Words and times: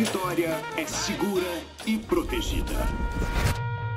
Vitória 0.00 0.48
é 0.78 0.86
segura 0.86 1.44
e 1.86 1.98
protegida. 1.98 2.72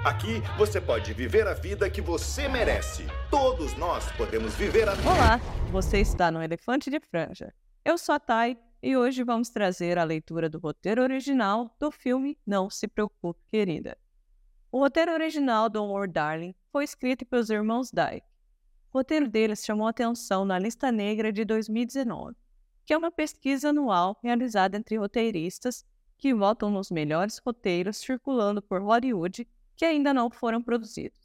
Aqui 0.03 0.41
você 0.57 0.81
pode 0.81 1.13
viver 1.13 1.47
a 1.47 1.53
vida 1.53 1.89
que 1.89 2.01
você 2.01 2.49
merece. 2.49 3.05
Todos 3.31 3.74
nós 3.77 4.11
podemos 4.17 4.53
viver 4.53 4.89
a 4.89 4.92
Olá, 4.95 5.39
você 5.71 6.01
está 6.01 6.29
no 6.29 6.43
Elefante 6.43 6.89
de 6.89 7.00
Franja. 7.00 7.53
Eu 7.85 7.97
sou 7.97 8.13
a 8.13 8.20
Thay 8.20 8.57
e 8.81 8.97
hoje 8.97 9.23
vamos 9.23 9.50
trazer 9.50 9.97
a 9.97 10.04
leitura 10.04 10.50
do 10.50 10.59
roteiro 10.59 11.02
original 11.02 11.74
do 11.80 11.89
filme 11.89 12.38
Não 12.46 12.70
Se 12.70 12.86
Preocupe, 12.86 13.40
Querida. 13.50 13.98
O 14.74 14.80
roteiro 14.80 15.14
original 15.14 15.70
do 15.70 15.86
War 15.86 16.12
Darling 16.12 16.54
foi 16.70 16.84
escrito 16.84 17.26
pelos 17.26 17.50
irmãos 17.50 17.92
Dyke. 17.94 18.28
O 18.92 18.98
roteiro 18.98 19.30
deles 19.30 19.64
chamou 19.64 19.88
atenção 19.88 20.44
na 20.44 20.60
Lista 20.60 20.92
Negra 20.92 21.32
de 21.32 21.46
2019, 21.46 22.36
que 22.86 22.92
é 22.92 22.98
uma 22.98 23.10
pesquisa 23.10 23.70
anual 23.70 24.20
realizada 24.22 24.76
entre 24.76 24.98
roteiristas 24.98 25.86
que 26.24 26.34
votam 26.34 26.71
nos 26.71 26.90
melhores 26.90 27.38
roteiros 27.46 27.97
circulando 27.97 28.61
por 28.61 28.82
Hollywood 28.82 29.46
que 29.75 29.84
ainda 29.84 30.14
não 30.14 30.30
foram 30.30 30.64
produzidos. 30.64 31.20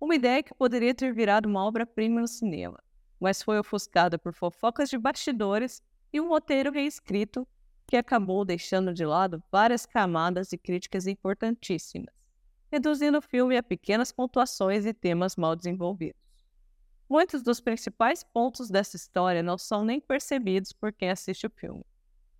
Uma 0.00 0.14
ideia 0.14 0.44
que 0.44 0.54
poderia 0.54 0.94
ter 0.94 1.12
virado 1.12 1.48
uma 1.48 1.64
obra-prima 1.64 2.20
no 2.20 2.28
cinema, 2.28 2.80
mas 3.18 3.42
foi 3.42 3.58
ofuscada 3.58 4.16
por 4.16 4.32
fofocas 4.32 4.88
de 4.88 4.96
bastidores 4.96 5.82
e 6.12 6.20
um 6.20 6.28
roteiro 6.28 6.70
reescrito 6.70 7.44
que 7.84 7.96
acabou 7.96 8.44
deixando 8.44 8.94
de 8.94 9.04
lado 9.04 9.42
várias 9.50 9.84
camadas 9.84 10.52
e 10.52 10.56
críticas 10.56 11.08
importantíssimas, 11.08 12.14
reduzindo 12.70 13.18
o 13.18 13.22
filme 13.22 13.56
a 13.56 13.62
pequenas 13.62 14.12
pontuações 14.12 14.86
e 14.86 14.94
temas 14.94 15.34
mal 15.34 15.56
desenvolvidos. 15.56 16.22
Muitos 17.10 17.42
dos 17.42 17.60
principais 17.60 18.22
pontos 18.22 18.70
dessa 18.70 18.94
história 18.94 19.42
não 19.42 19.58
são 19.58 19.84
nem 19.84 20.00
percebidos 20.00 20.72
por 20.72 20.92
quem 20.92 21.10
assiste 21.10 21.48
o 21.48 21.50
filme. 21.50 21.84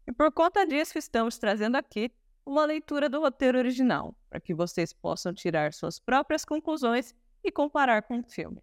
E 0.07 0.13
por 0.13 0.31
conta 0.31 0.65
disso, 0.65 0.97
estamos 0.97 1.37
trazendo 1.37 1.77
aqui 1.77 2.13
uma 2.45 2.65
leitura 2.65 3.09
do 3.09 3.19
roteiro 3.19 3.59
original, 3.59 4.15
para 4.31 4.39
que 4.39 4.55
vocês 4.55 4.93
possam 4.93 5.35
tirar 5.35 5.73
suas 5.75 5.99
próprias 5.99 6.45
conclusões 6.45 7.13
e 7.43 7.51
comparar 7.51 8.03
com 8.03 8.21
o 8.21 8.23
filme. 8.23 8.63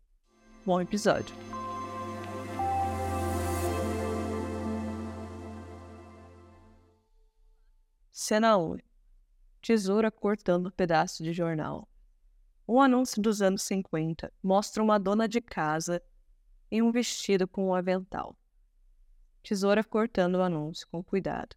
Bom 0.65 0.79
episódio! 0.79 1.35
Cena 8.09 8.57
1 8.57 8.77
Tesoura 9.61 10.09
cortando 10.09 10.67
um 10.67 10.71
pedaço 10.71 11.23
de 11.23 11.33
jornal. 11.33 11.89
Um 12.65 12.79
anúncio 12.79 13.21
dos 13.21 13.41
anos 13.41 13.63
50 13.63 14.31
mostra 14.41 14.81
uma 14.81 14.97
dona 14.97 15.27
de 15.27 15.41
casa 15.41 16.01
em 16.71 16.81
um 16.81 16.89
vestido 16.89 17.45
com 17.45 17.67
um 17.67 17.73
avental. 17.73 18.37
Tesoura 19.43 19.83
cortando 19.83 20.35
o 20.35 20.41
anúncio 20.41 20.87
com 20.89 21.03
cuidado. 21.03 21.53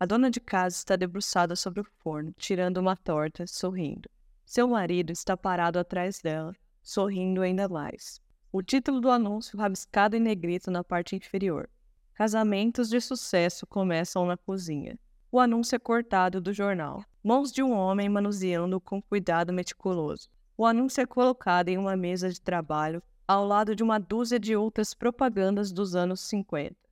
A 0.00 0.06
dona 0.06 0.30
de 0.30 0.40
casa 0.40 0.76
está 0.76 0.96
debruçada 0.96 1.54
sobre 1.54 1.82
o 1.82 1.86
forno, 1.98 2.32
tirando 2.38 2.78
uma 2.78 2.96
torta, 2.96 3.46
sorrindo. 3.46 4.08
Seu 4.46 4.66
marido 4.66 5.12
está 5.12 5.36
parado 5.36 5.78
atrás 5.78 6.22
dela, 6.22 6.56
sorrindo 6.82 7.42
ainda 7.42 7.68
mais. 7.68 8.18
O 8.50 8.62
título 8.62 8.98
do 8.98 9.10
anúncio 9.10 9.58
rabiscado 9.58 10.16
em 10.16 10.20
negrito 10.20 10.70
na 10.70 10.82
parte 10.82 11.14
inferior. 11.14 11.68
Casamentos 12.14 12.88
de 12.88 12.98
sucesso 12.98 13.66
começam 13.66 14.24
na 14.24 14.38
cozinha. 14.38 14.98
O 15.30 15.38
anúncio 15.38 15.76
é 15.76 15.78
cortado 15.78 16.40
do 16.40 16.50
jornal. 16.50 17.04
Mãos 17.22 17.52
de 17.52 17.62
um 17.62 17.72
homem 17.72 18.08
manuseando 18.08 18.80
com 18.80 19.02
cuidado 19.02 19.52
meticuloso. 19.52 20.30
O 20.56 20.64
anúncio 20.64 21.02
é 21.02 21.06
colocado 21.06 21.68
em 21.68 21.76
uma 21.76 21.94
mesa 21.94 22.30
de 22.30 22.40
trabalho 22.40 23.02
ao 23.28 23.44
lado 23.44 23.76
de 23.76 23.82
uma 23.82 23.98
dúzia 23.98 24.40
de 24.40 24.56
outras 24.56 24.94
propagandas 24.94 25.70
dos 25.70 25.94
anos 25.94 26.20
50. 26.20 26.85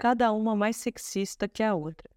Cada 0.00 0.32
uma 0.32 0.56
mais 0.56 0.76
sexista 0.76 1.46
que 1.46 1.62
a 1.62 1.74
outra 1.74 2.10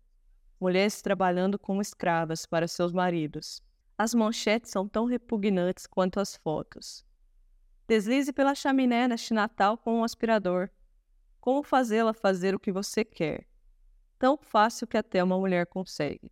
mulheres 0.63 1.01
trabalhando 1.01 1.59
como 1.59 1.81
escravas 1.81 2.45
para 2.45 2.69
seus 2.69 2.93
maridos. 2.93 3.61
As 3.97 4.13
manchetes 4.13 4.71
são 4.71 4.87
tão 4.87 5.03
repugnantes 5.03 5.85
quanto 5.85 6.21
as 6.21 6.37
fotos. 6.37 7.05
Deslize 7.85 8.31
pela 8.31 8.55
chaminé 8.55 9.05
neste 9.05 9.33
Natal 9.33 9.77
com 9.77 9.99
um 9.99 10.03
aspirador. 10.05 10.69
Como 11.41 11.61
fazê-la 11.61 12.13
fazer 12.13 12.55
o 12.55 12.59
que 12.59 12.71
você 12.71 13.03
quer? 13.03 13.45
Tão 14.17 14.37
fácil 14.37 14.87
que 14.87 14.95
até 14.95 15.21
uma 15.21 15.37
mulher 15.37 15.67
consegue. 15.67 16.31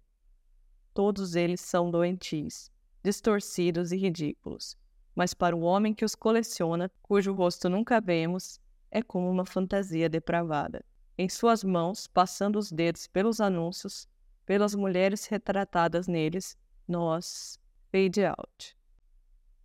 Todos 0.94 1.36
eles 1.36 1.60
são 1.60 1.92
doentios, 1.92 2.72
distorcidos 3.04 3.92
e 3.92 3.98
ridículos, 3.98 4.78
mas 5.14 5.34
para 5.34 5.54
o 5.54 5.62
homem 5.62 5.94
que 5.94 6.06
os 6.06 6.16
coleciona, 6.16 6.90
cujo 7.02 7.34
rosto 7.34 7.68
nunca 7.68 8.00
vemos, 8.00 8.62
é 8.90 9.02
como 9.02 9.30
uma 9.30 9.46
fantasia 9.46 10.08
depravada. 10.08 10.86
Em 11.22 11.30
suas 11.30 11.64
mãos, 11.64 12.08
passando 12.08 12.58
os 12.58 12.72
dedos 12.72 13.06
pelos 13.06 13.40
anúncios, 13.40 14.10
pelas 14.44 14.74
mulheres 14.74 15.28
retratadas 15.28 16.08
neles, 16.08 16.58
nós, 16.88 17.60
fade 17.92 18.26
out. 18.26 18.76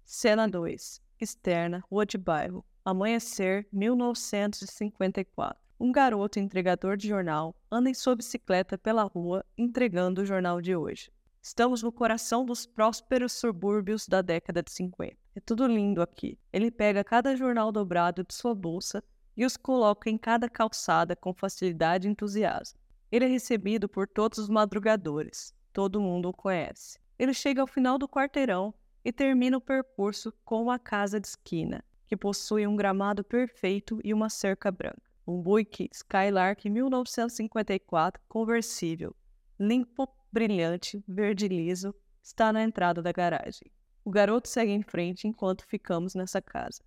Cena 0.04 0.46
2. 0.46 1.00
Externa, 1.18 1.82
Rua 1.90 2.04
de 2.04 2.18
Bairro. 2.18 2.62
Amanhecer, 2.84 3.66
1954. 3.72 5.58
Um 5.80 5.90
garoto 5.90 6.38
entregador 6.38 6.94
de 6.94 7.08
jornal 7.08 7.56
anda 7.72 7.88
em 7.88 7.94
sua 7.94 8.14
bicicleta 8.14 8.76
pela 8.76 9.04
rua 9.04 9.42
entregando 9.56 10.20
o 10.20 10.26
jornal 10.26 10.60
de 10.60 10.76
hoje. 10.76 11.10
Estamos 11.40 11.82
no 11.82 11.90
coração 11.90 12.44
dos 12.44 12.66
prósperos 12.66 13.32
subúrbios 13.32 14.06
da 14.06 14.20
década 14.20 14.62
de 14.62 14.70
50. 14.72 15.16
É 15.34 15.40
tudo 15.40 15.66
lindo 15.66 16.02
aqui. 16.02 16.38
Ele 16.52 16.70
pega 16.70 17.02
cada 17.02 17.34
jornal 17.34 17.72
dobrado 17.72 18.22
de 18.22 18.34
sua 18.34 18.54
bolsa 18.54 19.02
e 19.36 19.44
os 19.44 19.56
coloca 19.56 20.08
em 20.08 20.16
cada 20.16 20.48
calçada 20.48 21.14
com 21.14 21.34
facilidade 21.34 22.08
e 22.08 22.10
entusiasmo. 22.10 22.78
Ele 23.12 23.26
é 23.26 23.28
recebido 23.28 23.88
por 23.88 24.08
todos 24.08 24.38
os 24.38 24.48
madrugadores. 24.48 25.54
Todo 25.72 26.00
mundo 26.00 26.30
o 26.30 26.32
conhece. 26.32 26.98
Ele 27.18 27.34
chega 27.34 27.60
ao 27.60 27.66
final 27.66 27.98
do 27.98 28.08
quarteirão 28.08 28.74
e 29.04 29.12
termina 29.12 29.56
o 29.56 29.60
percurso 29.60 30.32
com 30.44 30.62
uma 30.62 30.78
casa 30.78 31.20
de 31.20 31.28
esquina, 31.28 31.84
que 32.06 32.16
possui 32.16 32.66
um 32.66 32.74
gramado 32.74 33.22
perfeito 33.22 34.00
e 34.02 34.12
uma 34.12 34.28
cerca 34.28 34.70
branca. 34.70 35.02
Um 35.26 35.40
Buick 35.40 35.88
Skylark 35.92 36.68
1954 36.68 38.22
conversível, 38.28 39.14
limpo, 39.58 40.08
brilhante, 40.32 41.02
verde 41.06 41.48
liso, 41.48 41.94
está 42.22 42.52
na 42.52 42.62
entrada 42.62 43.02
da 43.02 43.12
garagem. 43.12 43.70
O 44.04 44.10
garoto 44.10 44.48
segue 44.48 44.72
em 44.72 44.82
frente 44.82 45.26
enquanto 45.26 45.66
ficamos 45.66 46.14
nessa 46.14 46.40
casa. 46.40 46.82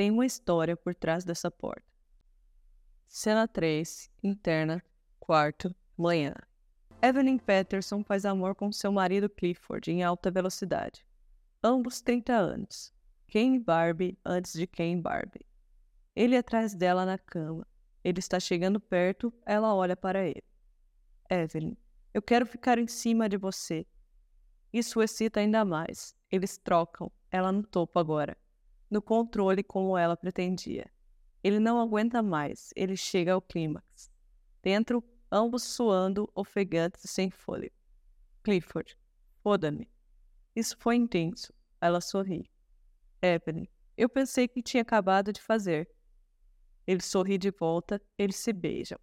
Tem 0.00 0.10
uma 0.10 0.24
história 0.24 0.78
por 0.78 0.94
trás 0.94 1.26
dessa 1.26 1.50
porta. 1.50 1.84
Cena 3.06 3.46
3, 3.46 4.10
interna, 4.22 4.82
quarto, 5.18 5.76
manhã. 5.94 6.32
Evelyn 7.02 7.36
Peterson 7.36 8.02
faz 8.02 8.24
amor 8.24 8.54
com 8.54 8.72
seu 8.72 8.90
marido 8.90 9.28
Clifford 9.28 9.90
em 9.90 10.02
alta 10.02 10.30
velocidade. 10.30 11.06
Ambos 11.62 12.00
30 12.00 12.32
anos. 12.32 12.94
Ken 13.28 13.60
Barbie 13.60 14.18
antes 14.24 14.54
de 14.54 14.66
Ken 14.66 14.98
Barbie. 14.98 15.44
Ele 16.16 16.34
atrás 16.34 16.74
dela 16.74 17.04
na 17.04 17.18
cama. 17.18 17.66
Ele 18.02 18.20
está 18.20 18.40
chegando 18.40 18.80
perto, 18.80 19.30
ela 19.44 19.74
olha 19.74 19.98
para 19.98 20.24
ele. 20.24 20.42
Evelyn, 21.28 21.76
eu 22.14 22.22
quero 22.22 22.46
ficar 22.46 22.78
em 22.78 22.86
cima 22.86 23.28
de 23.28 23.36
você. 23.36 23.86
Isso 24.72 25.02
excita 25.02 25.40
ainda 25.40 25.62
mais. 25.62 26.16
Eles 26.30 26.56
trocam, 26.56 27.12
ela 27.30 27.52
no 27.52 27.62
topo 27.62 27.98
agora. 27.98 28.34
No 28.90 29.00
controle 29.00 29.62
como 29.62 29.96
ela 29.96 30.16
pretendia. 30.16 30.90
Ele 31.42 31.60
não 31.60 31.80
aguenta 31.80 32.22
mais, 32.22 32.72
ele 32.74 32.96
chega 32.96 33.32
ao 33.32 33.40
clímax. 33.40 34.10
Dentro, 34.62 35.02
ambos 35.30 35.62
suando, 35.62 36.30
ofegantes 36.34 37.04
e 37.04 37.08
sem 37.08 37.30
fôlego. 37.30 37.74
Clifford, 38.42 38.98
foda-me. 39.42 39.88
Isso 40.54 40.76
foi 40.78 40.96
intenso. 40.96 41.52
Ela 41.80 42.00
sorri. 42.00 42.50
Evelyn, 43.22 43.66
eu 43.96 44.08
pensei 44.08 44.48
que 44.48 44.62
tinha 44.62 44.82
acabado 44.82 45.32
de 45.32 45.40
fazer. 45.40 45.88
Ele 46.86 47.02
sorri 47.02 47.38
de 47.38 47.50
volta, 47.50 48.02
eles 48.18 48.36
se 48.36 48.52
beijam. 48.52 48.98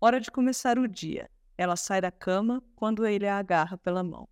Hora 0.00 0.20
de 0.20 0.30
começar 0.30 0.78
o 0.78 0.88
dia. 0.88 1.30
Ela 1.58 1.76
sai 1.76 2.00
da 2.00 2.10
cama 2.10 2.62
quando 2.74 3.06
ele 3.06 3.26
a 3.26 3.38
agarra 3.38 3.76
pela 3.78 4.02
mão. 4.02 4.28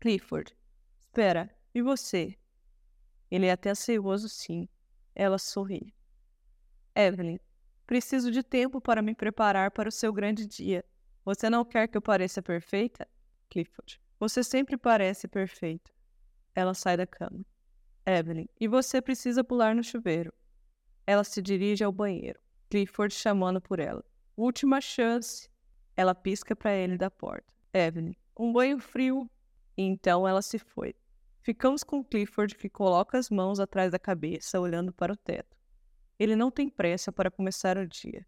Clifford, 0.00 0.56
espera, 0.98 1.50
e 1.74 1.82
você? 1.82 2.36
Ele 3.30 3.46
é 3.46 3.52
até 3.52 3.70
ansioso, 3.70 4.28
sim. 4.28 4.68
Ela 5.14 5.38
sorri. 5.38 5.94
Evelyn, 6.94 7.38
Preciso 7.86 8.32
de 8.32 8.42
tempo 8.42 8.80
para 8.80 9.00
me 9.00 9.14
preparar 9.14 9.70
para 9.70 9.88
o 9.88 9.92
seu 9.92 10.12
grande 10.12 10.44
dia. 10.44 10.84
Você 11.24 11.48
não 11.48 11.64
quer 11.64 11.86
que 11.86 11.96
eu 11.96 12.02
pareça 12.02 12.42
perfeita? 12.42 13.06
Clifford. 13.48 14.00
Você 14.18 14.42
sempre 14.42 14.76
parece 14.76 15.28
perfeito. 15.28 15.92
Ela 16.52 16.74
sai 16.74 16.96
da 16.96 17.06
cama. 17.06 17.46
Evelyn. 18.04 18.48
E 18.58 18.66
você 18.66 19.00
precisa 19.00 19.44
pular 19.44 19.72
no 19.72 19.84
chuveiro. 19.84 20.32
Ela 21.06 21.22
se 21.22 21.40
dirige 21.40 21.84
ao 21.84 21.92
banheiro. 21.92 22.40
Clifford 22.68 23.14
chamando 23.14 23.60
por 23.60 23.78
ela. 23.78 24.04
Última 24.36 24.80
chance. 24.80 25.48
Ela 25.96 26.14
pisca 26.14 26.56
para 26.56 26.74
ele 26.74 26.98
da 26.98 27.08
porta. 27.08 27.54
Evelyn. 27.72 28.16
Um 28.36 28.52
banho 28.52 28.80
frio. 28.80 29.30
E 29.76 29.82
então 29.82 30.26
ela 30.26 30.42
se 30.42 30.58
foi. 30.58 30.92
Ficamos 31.46 31.84
com 31.84 32.02
Clifford 32.02 32.56
que 32.56 32.68
coloca 32.68 33.16
as 33.16 33.30
mãos 33.30 33.60
atrás 33.60 33.92
da 33.92 34.00
cabeça, 34.00 34.58
olhando 34.58 34.92
para 34.92 35.12
o 35.12 35.16
teto. 35.16 35.56
Ele 36.18 36.34
não 36.34 36.50
tem 36.50 36.68
pressa 36.68 37.12
para 37.12 37.30
começar 37.30 37.78
o 37.78 37.86
dia. 37.86 38.26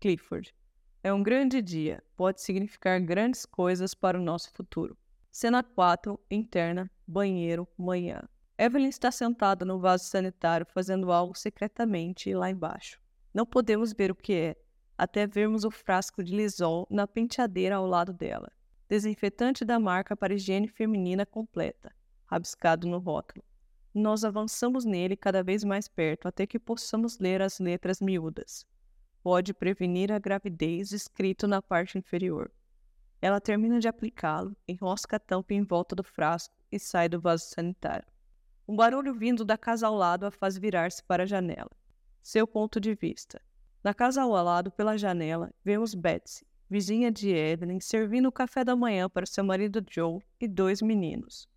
Clifford. 0.00 0.52
É 1.00 1.12
um 1.12 1.22
grande 1.22 1.62
dia, 1.62 2.02
pode 2.16 2.40
significar 2.42 3.00
grandes 3.00 3.46
coisas 3.46 3.94
para 3.94 4.18
o 4.18 4.20
nosso 4.20 4.50
futuro. 4.52 4.98
Cena 5.30 5.62
4, 5.62 6.18
interna, 6.28 6.90
banheiro, 7.06 7.68
manhã. 7.78 8.20
Evelyn 8.58 8.88
está 8.88 9.12
sentada 9.12 9.64
no 9.64 9.78
vaso 9.78 10.02
sanitário 10.06 10.66
fazendo 10.66 11.12
algo 11.12 11.38
secretamente 11.38 12.34
lá 12.34 12.50
embaixo. 12.50 13.00
Não 13.32 13.46
podemos 13.46 13.92
ver 13.92 14.10
o 14.10 14.16
que 14.16 14.32
é, 14.32 14.56
até 14.98 15.24
vermos 15.24 15.62
o 15.62 15.70
frasco 15.70 16.20
de 16.20 16.34
lisol 16.34 16.84
na 16.90 17.06
penteadeira 17.06 17.76
ao 17.76 17.86
lado 17.86 18.12
dela. 18.12 18.50
Desinfetante 18.88 19.64
da 19.64 19.78
marca 19.78 20.16
para 20.16 20.34
higiene 20.34 20.66
feminina 20.66 21.24
completa, 21.24 21.94
rabiscado 22.26 22.86
no 22.86 22.98
rótulo. 22.98 23.44
Nós 23.94 24.24
avançamos 24.24 24.84
nele 24.84 25.16
cada 25.16 25.42
vez 25.42 25.64
mais 25.64 25.88
perto 25.88 26.28
até 26.28 26.46
que 26.46 26.58
possamos 26.58 27.18
ler 27.18 27.40
as 27.40 27.58
letras 27.58 28.00
miúdas 28.00 28.66
pode 29.26 29.52
prevenir 29.52 30.12
a 30.12 30.20
gravidez 30.20 30.92
escrito 30.92 31.48
na 31.48 31.60
parte 31.60 31.98
inferior. 31.98 32.48
Ela 33.20 33.40
termina 33.40 33.80
de 33.80 33.88
aplicá-lo, 33.88 34.56
enrosca 34.68 35.16
a 35.16 35.18
tampa 35.18 35.52
em 35.52 35.64
volta 35.64 35.96
do 35.96 36.04
frasco 36.04 36.54
e 36.70 36.78
sai 36.78 37.08
do 37.08 37.20
vaso 37.20 37.46
sanitário. 37.46 38.06
Um 38.68 38.76
barulho 38.76 39.12
vindo 39.12 39.44
da 39.44 39.58
casa 39.58 39.88
ao 39.88 39.96
lado 39.96 40.26
a 40.26 40.30
faz 40.30 40.56
virar-se 40.56 41.02
para 41.02 41.24
a 41.24 41.26
janela. 41.26 41.72
Seu 42.22 42.46
ponto 42.46 42.78
de 42.78 42.94
vista. 42.94 43.42
Na 43.82 43.92
casa 43.92 44.22
ao 44.22 44.30
lado, 44.30 44.70
pela 44.70 44.96
janela, 44.96 45.52
vemos 45.64 45.92
Betsy, 45.92 46.46
vizinha 46.70 47.10
de 47.10 47.30
Evelyn, 47.30 47.80
servindo 47.80 48.28
o 48.28 48.32
café 48.32 48.62
da 48.62 48.76
manhã 48.76 49.10
para 49.10 49.26
seu 49.26 49.42
marido 49.42 49.84
Joe 49.90 50.20
e 50.40 50.46
dois 50.46 50.80
meninos. 50.80 51.48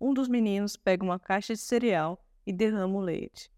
Um 0.00 0.12
dos 0.12 0.28
meninos 0.28 0.76
pega 0.76 1.04
uma 1.04 1.18
caixa 1.18 1.54
de 1.54 1.60
cereal 1.60 2.24
e 2.46 2.52
derrama 2.52 2.96
o 2.96 3.00
leite. 3.00 3.50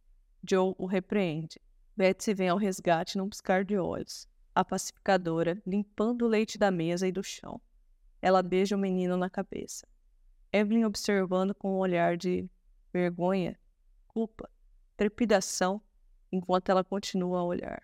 Joe 0.49 0.75
o 0.79 0.87
repreende. 0.87 1.61
Betsy 1.97 2.35
vem 2.35 2.49
ao 2.49 2.59
resgate 2.59 3.17
num 3.17 3.29
piscar 3.29 3.65
de 3.65 3.79
olhos, 3.79 4.29
a 4.55 4.65
pacificadora 4.65 5.61
limpando 5.67 6.23
o 6.23 6.29
leite 6.29 6.59
da 6.59 6.71
mesa 6.71 7.09
e 7.09 7.13
do 7.13 7.23
chão. 7.23 7.61
Ela 8.21 8.43
beija 8.43 8.77
o 8.77 8.79
menino 8.79 9.17
na 9.17 9.31
cabeça. 9.31 9.87
Evelyn 10.53 10.85
observando 10.85 11.55
com 11.55 11.75
um 11.75 11.79
olhar 11.79 12.17
de 12.17 12.49
vergonha, 12.93 13.59
culpa, 14.07 14.49
trepidação, 14.97 15.81
enquanto 16.31 16.69
ela 16.69 16.85
continua 16.85 17.41
a 17.41 17.45
olhar. 17.45 17.83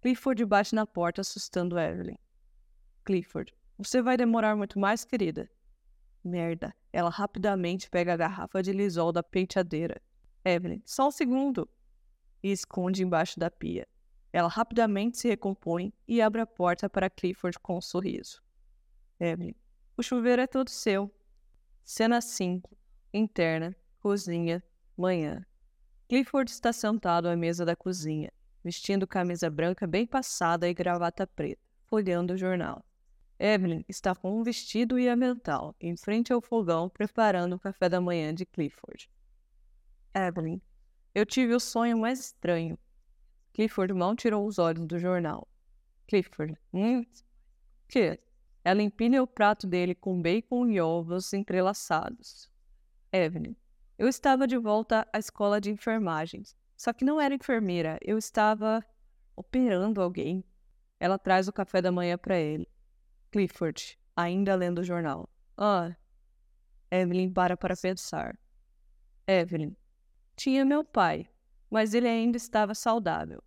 Clifford 0.00 0.44
bate 0.44 0.74
na 0.74 0.86
porta, 0.86 1.20
assustando 1.20 1.78
Evelyn. 1.78 2.16
Clifford, 3.04 3.54
você 3.76 4.00
vai 4.00 4.16
demorar 4.16 4.56
muito 4.56 4.78
mais, 4.78 5.04
querida? 5.04 5.50
Merda. 6.22 6.74
Ela 6.92 7.10
rapidamente 7.10 7.88
pega 7.88 8.14
a 8.14 8.16
garrafa 8.16 8.62
de 8.62 8.72
lisol 8.72 9.12
da 9.12 9.22
penteadeira. 9.22 10.00
Evelyn, 10.44 10.82
só 10.84 11.08
um 11.08 11.10
segundo 11.10 11.68
e 12.42 12.50
esconde 12.50 13.02
embaixo 13.02 13.38
da 13.38 13.50
pia. 13.50 13.86
Ela 14.32 14.48
rapidamente 14.48 15.18
se 15.18 15.28
recompõe 15.28 15.92
e 16.06 16.22
abre 16.22 16.40
a 16.40 16.46
porta 16.46 16.88
para 16.88 17.10
Clifford 17.10 17.58
com 17.58 17.78
um 17.78 17.80
sorriso. 17.80 18.42
Evelyn, 19.18 19.54
o 19.96 20.02
chuveiro 20.02 20.42
é 20.42 20.46
todo 20.46 20.70
seu. 20.70 21.12
Cena 21.84 22.20
5. 22.20 22.76
Interna, 23.12 23.74
cozinha, 23.98 24.62
manhã. 24.96 25.44
Clifford 26.08 26.50
está 26.50 26.72
sentado 26.72 27.28
à 27.28 27.36
mesa 27.36 27.64
da 27.64 27.76
cozinha, 27.76 28.32
vestindo 28.64 29.06
camisa 29.06 29.50
branca 29.50 29.86
bem 29.86 30.06
passada 30.06 30.68
e 30.68 30.74
gravata 30.74 31.26
preta, 31.26 31.60
folheando 31.86 32.34
o 32.34 32.36
jornal. 32.36 32.84
Evelyn 33.42 33.82
está 33.88 34.14
com 34.14 34.38
um 34.38 34.42
vestido 34.42 34.98
e 34.98 35.08
avental, 35.08 35.74
em 35.80 35.96
frente 35.96 36.30
ao 36.30 36.42
fogão, 36.42 36.90
preparando 36.90 37.56
o 37.56 37.58
café 37.58 37.88
da 37.88 37.98
manhã 37.98 38.34
de 38.34 38.44
Clifford. 38.44 39.10
Evelyn, 40.14 40.60
eu 41.14 41.24
tive 41.24 41.54
o 41.54 41.58
sonho 41.58 41.96
mais 41.96 42.20
estranho. 42.20 42.78
Clifford 43.54 43.94
mal 43.94 44.14
tirou 44.14 44.46
os 44.46 44.58
olhos 44.58 44.86
do 44.86 44.98
jornal. 44.98 45.48
Clifford, 46.06 46.54
hum? 46.70 47.02
Que? 47.88 48.18
Ela 48.62 48.82
empilha 48.82 49.22
o 49.22 49.26
prato 49.26 49.66
dele 49.66 49.94
com 49.94 50.20
bacon 50.20 50.66
e 50.68 50.78
ovos 50.78 51.32
entrelaçados. 51.32 52.50
Evelyn, 53.10 53.56
eu 53.98 54.06
estava 54.06 54.46
de 54.46 54.58
volta 54.58 55.08
à 55.14 55.18
escola 55.18 55.58
de 55.58 55.70
enfermagem. 55.70 56.42
Só 56.76 56.92
que 56.92 57.06
não 57.06 57.18
era 57.18 57.34
enfermeira, 57.34 57.98
eu 58.02 58.18
estava 58.18 58.84
operando 59.34 60.02
alguém. 60.02 60.44
Ela 60.98 61.18
traz 61.18 61.48
o 61.48 61.52
café 61.54 61.80
da 61.80 61.90
manhã 61.90 62.18
para 62.18 62.38
ele. 62.38 62.69
Clifford, 63.30 63.98
ainda 64.16 64.54
lendo 64.54 64.80
o 64.80 64.84
jornal. 64.84 65.28
Ah. 65.56 65.94
Evelyn 66.90 67.32
para 67.32 67.56
para 67.56 67.76
pensar. 67.76 68.36
Evelyn, 69.26 69.76
tinha 70.34 70.64
meu 70.64 70.82
pai, 70.82 71.28
mas 71.70 71.94
ele 71.94 72.08
ainda 72.08 72.36
estava 72.36 72.74
saudável. 72.74 73.42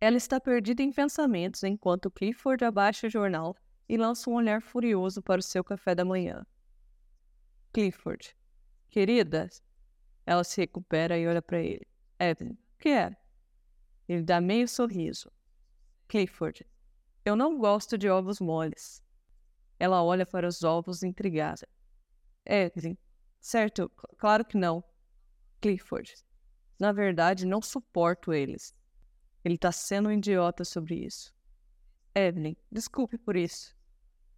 Ela 0.00 0.16
está 0.16 0.40
perdida 0.40 0.82
em 0.82 0.92
pensamentos 0.92 1.62
enquanto 1.64 2.10
Clifford 2.10 2.64
abaixa 2.64 3.08
o 3.08 3.10
jornal 3.10 3.54
e 3.88 3.96
lança 3.96 4.30
um 4.30 4.34
olhar 4.34 4.62
furioso 4.62 5.20
para 5.20 5.40
o 5.40 5.42
seu 5.42 5.62
café 5.62 5.94
da 5.94 6.04
manhã. 6.04 6.46
Clifford, 7.72 8.34
querida, 8.88 9.48
ela 10.24 10.44
se 10.44 10.60
recupera 10.60 11.18
e 11.18 11.26
olha 11.26 11.42
para 11.42 11.60
ele. 11.60 11.86
Evan, 12.18 12.52
o 12.52 12.78
que 12.78 12.88
é? 12.88 13.16
Ele 14.08 14.22
dá 14.22 14.40
meio 14.40 14.66
sorriso. 14.66 15.30
Clifford, 16.06 16.64
eu 17.28 17.36
não 17.36 17.58
gosto 17.58 17.98
de 17.98 18.08
ovos 18.08 18.40
moles. 18.40 19.02
Ela 19.78 20.02
olha 20.02 20.24
para 20.24 20.48
os 20.48 20.64
ovos 20.64 21.02
intrigada. 21.02 21.68
Evelyn, 22.46 22.96
certo, 23.38 23.90
claro 24.16 24.44
que 24.46 24.56
não. 24.56 24.82
Clifford. 25.60 26.14
Na 26.78 26.90
verdade, 26.90 27.44
não 27.44 27.60
suporto 27.60 28.32
eles. 28.32 28.74
Ele 29.44 29.56
está 29.56 29.70
sendo 29.70 30.08
um 30.08 30.12
idiota 30.12 30.64
sobre 30.64 31.04
isso. 31.04 31.34
Evelyn, 32.14 32.56
desculpe 32.72 33.18
por 33.18 33.36
isso. 33.36 33.76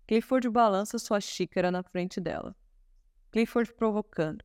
Clifford 0.09 0.49
balança 0.51 0.99
sua 0.99 1.21
xícara 1.21 1.71
na 1.71 1.85
frente 1.85 2.21
dela. 2.21 2.57
Clifford 3.31 3.73
provocando. 3.75 4.45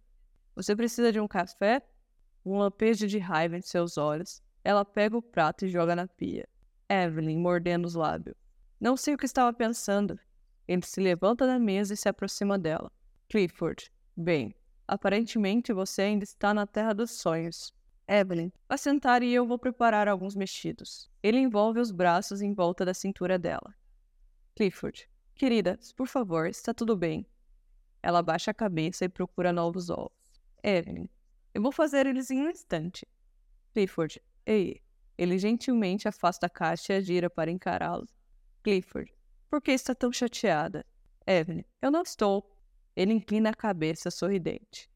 Você 0.55 0.75
precisa 0.75 1.11
de 1.11 1.19
um 1.19 1.27
café? 1.27 1.81
Um 2.45 2.59
lampejo 2.59 3.07
de 3.07 3.17
raiva 3.17 3.57
em 3.57 3.61
seus 3.61 3.97
olhos. 3.97 4.43
Ela 4.63 4.85
pega 4.85 5.17
o 5.17 5.21
prato 5.21 5.65
e 5.65 5.69
joga 5.69 5.95
na 5.95 6.07
pia. 6.07 6.47
Evelyn 6.89 7.39
mordendo 7.39 7.85
os 7.85 7.95
lábios. 7.95 8.35
Não 8.79 8.95
sei 8.95 9.13
o 9.13 9.17
que 9.17 9.25
estava 9.25 9.51
pensando. 9.53 10.19
Ele 10.67 10.85
se 10.85 10.99
levanta 10.99 11.45
da 11.45 11.59
mesa 11.59 11.93
e 11.93 11.97
se 11.97 12.09
aproxima 12.09 12.57
dela. 12.57 12.91
Clifford, 13.29 13.91
bem, 14.15 14.55
Aparentemente 14.87 15.73
você 15.73 16.03
ainda 16.03 16.23
está 16.23 16.53
na 16.53 16.67
terra 16.67 16.93
dos 16.93 17.11
sonhos. 17.11 17.73
Evelyn, 18.07 18.51
vá 18.69 18.77
sentar 18.77 19.23
e 19.23 19.33
eu 19.33 19.47
vou 19.47 19.57
preparar 19.57 20.07
alguns 20.07 20.35
mexidos. 20.35 21.09
Ele 21.23 21.39
envolve 21.39 21.79
os 21.79 21.91
braços 21.91 22.39
em 22.41 22.53
volta 22.53 22.85
da 22.85 22.93
cintura 22.93 23.39
dela. 23.39 23.73
Clifford, 24.55 25.09
querida, 25.33 25.79
por 25.97 26.07
favor, 26.07 26.47
está 26.47 26.71
tudo 26.71 26.95
bem. 26.95 27.25
Ela 28.03 28.21
baixa 28.21 28.51
a 28.51 28.53
cabeça 28.53 29.05
e 29.05 29.09
procura 29.09 29.51
novos 29.51 29.89
ovos. 29.89 30.11
Evelyn, 30.61 31.09
eu 31.51 31.63
vou 31.63 31.71
fazer 31.71 32.05
eles 32.05 32.29
em 32.29 32.43
um 32.43 32.49
instante. 32.49 33.07
Clifford, 33.73 34.21
ei. 34.45 34.83
Ele 35.17 35.37
gentilmente 35.37 36.07
afasta 36.07 36.47
a 36.47 36.49
caixa 36.49 36.93
e 36.93 37.01
gira 37.01 37.29
para 37.29 37.51
encará-lo. 37.51 38.07
Clifford, 38.63 39.13
por 39.49 39.61
que 39.61 39.71
está 39.71 39.95
tão 39.95 40.11
chateada? 40.11 40.85
Evelyn, 41.25 41.63
eu 41.81 41.91
não 41.91 42.01
estou. 42.01 42.55
Ele 42.95 43.13
inclina 43.13 43.49
a 43.49 43.53
cabeça 43.53 44.11
sorridente. 44.11 44.89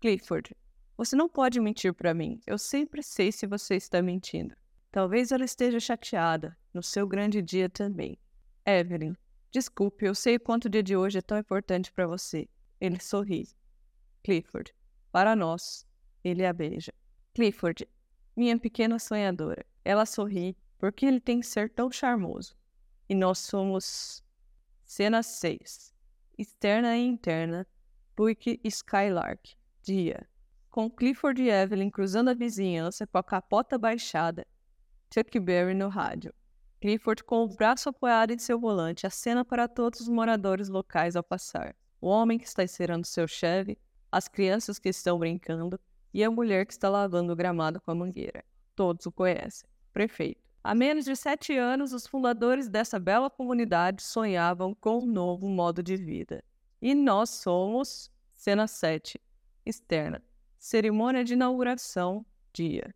Clifford, 0.00 0.54
você 0.96 1.16
não 1.16 1.28
pode 1.28 1.60
mentir 1.60 1.92
para 1.94 2.14
mim. 2.14 2.40
Eu 2.46 2.58
sempre 2.58 3.02
sei 3.02 3.32
se 3.32 3.46
você 3.46 3.76
está 3.76 4.00
mentindo. 4.02 4.54
Talvez 4.90 5.32
ela 5.32 5.44
esteja 5.44 5.80
chateada, 5.80 6.56
no 6.72 6.82
seu 6.82 7.06
grande 7.06 7.42
dia 7.42 7.68
também. 7.68 8.16
Evelyn, 8.64 9.14
desculpe, 9.50 10.04
eu 10.06 10.14
sei 10.14 10.38
quanto 10.38 10.66
o 10.66 10.68
dia 10.68 10.82
de 10.82 10.96
hoje 10.96 11.18
é 11.18 11.22
tão 11.22 11.38
importante 11.38 11.92
para 11.92 12.06
você. 12.06 12.48
Ele 12.80 13.00
sorri. 13.00 13.48
Clifford, 14.22 14.72
para 15.10 15.34
nós. 15.34 15.86
Ele 16.22 16.46
a 16.46 16.52
beija. 16.52 16.92
Clifford, 17.34 17.88
minha 18.36 18.58
pequena 18.58 18.98
sonhadora. 18.98 19.64
Ela 19.84 20.06
sorri, 20.06 20.56
porque 20.78 21.06
ele 21.06 21.20
tem 21.20 21.40
que 21.40 21.46
ser 21.46 21.70
tão 21.70 21.90
charmoso. 21.90 22.56
E 23.08 23.14
nós 23.14 23.38
somos. 23.38 24.22
Cena 24.84 25.22
6 25.22 25.94
externa 26.38 26.96
e 26.96 27.06
interna, 27.06 27.66
Buick 28.16 28.60
Skylark, 28.64 29.54
dia. 29.82 30.26
Com 30.70 30.90
Clifford 30.90 31.40
e 31.40 31.50
Evelyn 31.50 31.90
cruzando 31.90 32.30
a 32.30 32.34
vizinhança 32.34 33.06
com 33.06 33.18
a 33.18 33.22
capota 33.22 33.78
baixada, 33.78 34.46
Chuck 35.12 35.38
Berry 35.38 35.74
no 35.74 35.88
rádio. 35.88 36.34
Clifford 36.80 37.22
com 37.24 37.44
o 37.44 37.48
braço 37.48 37.88
apoiado 37.88 38.32
em 38.32 38.38
seu 38.38 38.58
volante 38.58 39.06
acena 39.06 39.44
para 39.44 39.68
todos 39.68 40.00
os 40.00 40.08
moradores 40.08 40.68
locais 40.68 41.16
ao 41.16 41.22
passar. 41.22 41.74
O 42.00 42.08
homem 42.08 42.38
que 42.38 42.46
está 42.46 42.62
encerando 42.62 43.06
seu 43.06 43.26
Chevy, 43.26 43.78
as 44.10 44.28
crianças 44.28 44.78
que 44.78 44.88
estão 44.88 45.18
brincando 45.18 45.80
e 46.14 46.22
a 46.22 46.30
mulher 46.30 46.64
que 46.64 46.72
está 46.72 46.88
lavando 46.88 47.32
o 47.32 47.36
gramado 47.36 47.80
com 47.80 47.90
a 47.90 47.94
mangueira. 47.94 48.44
Todos 48.76 49.04
o 49.04 49.12
conhecem. 49.12 49.68
Prefeito. 49.92 50.40
Há 50.62 50.74
menos 50.74 51.04
de 51.04 51.14
sete 51.16 51.54
anos, 51.58 51.92
os 51.92 52.06
fundadores 52.06 52.68
dessa 52.68 52.98
bela 52.98 53.28
comunidade 53.28 54.02
sonhavam 54.02 54.74
com 54.74 55.00
um 55.00 55.06
novo 55.06 55.48
modo 55.48 55.82
de 55.82 55.96
vida. 55.96 56.42
E 56.80 56.94
nós 56.94 57.30
somos 57.30 58.10
cena 58.32 58.66
7, 58.66 59.20
externa. 59.66 60.22
Cerimônia 60.58 61.24
de 61.24 61.34
inauguração, 61.34 62.24
dia. 62.52 62.94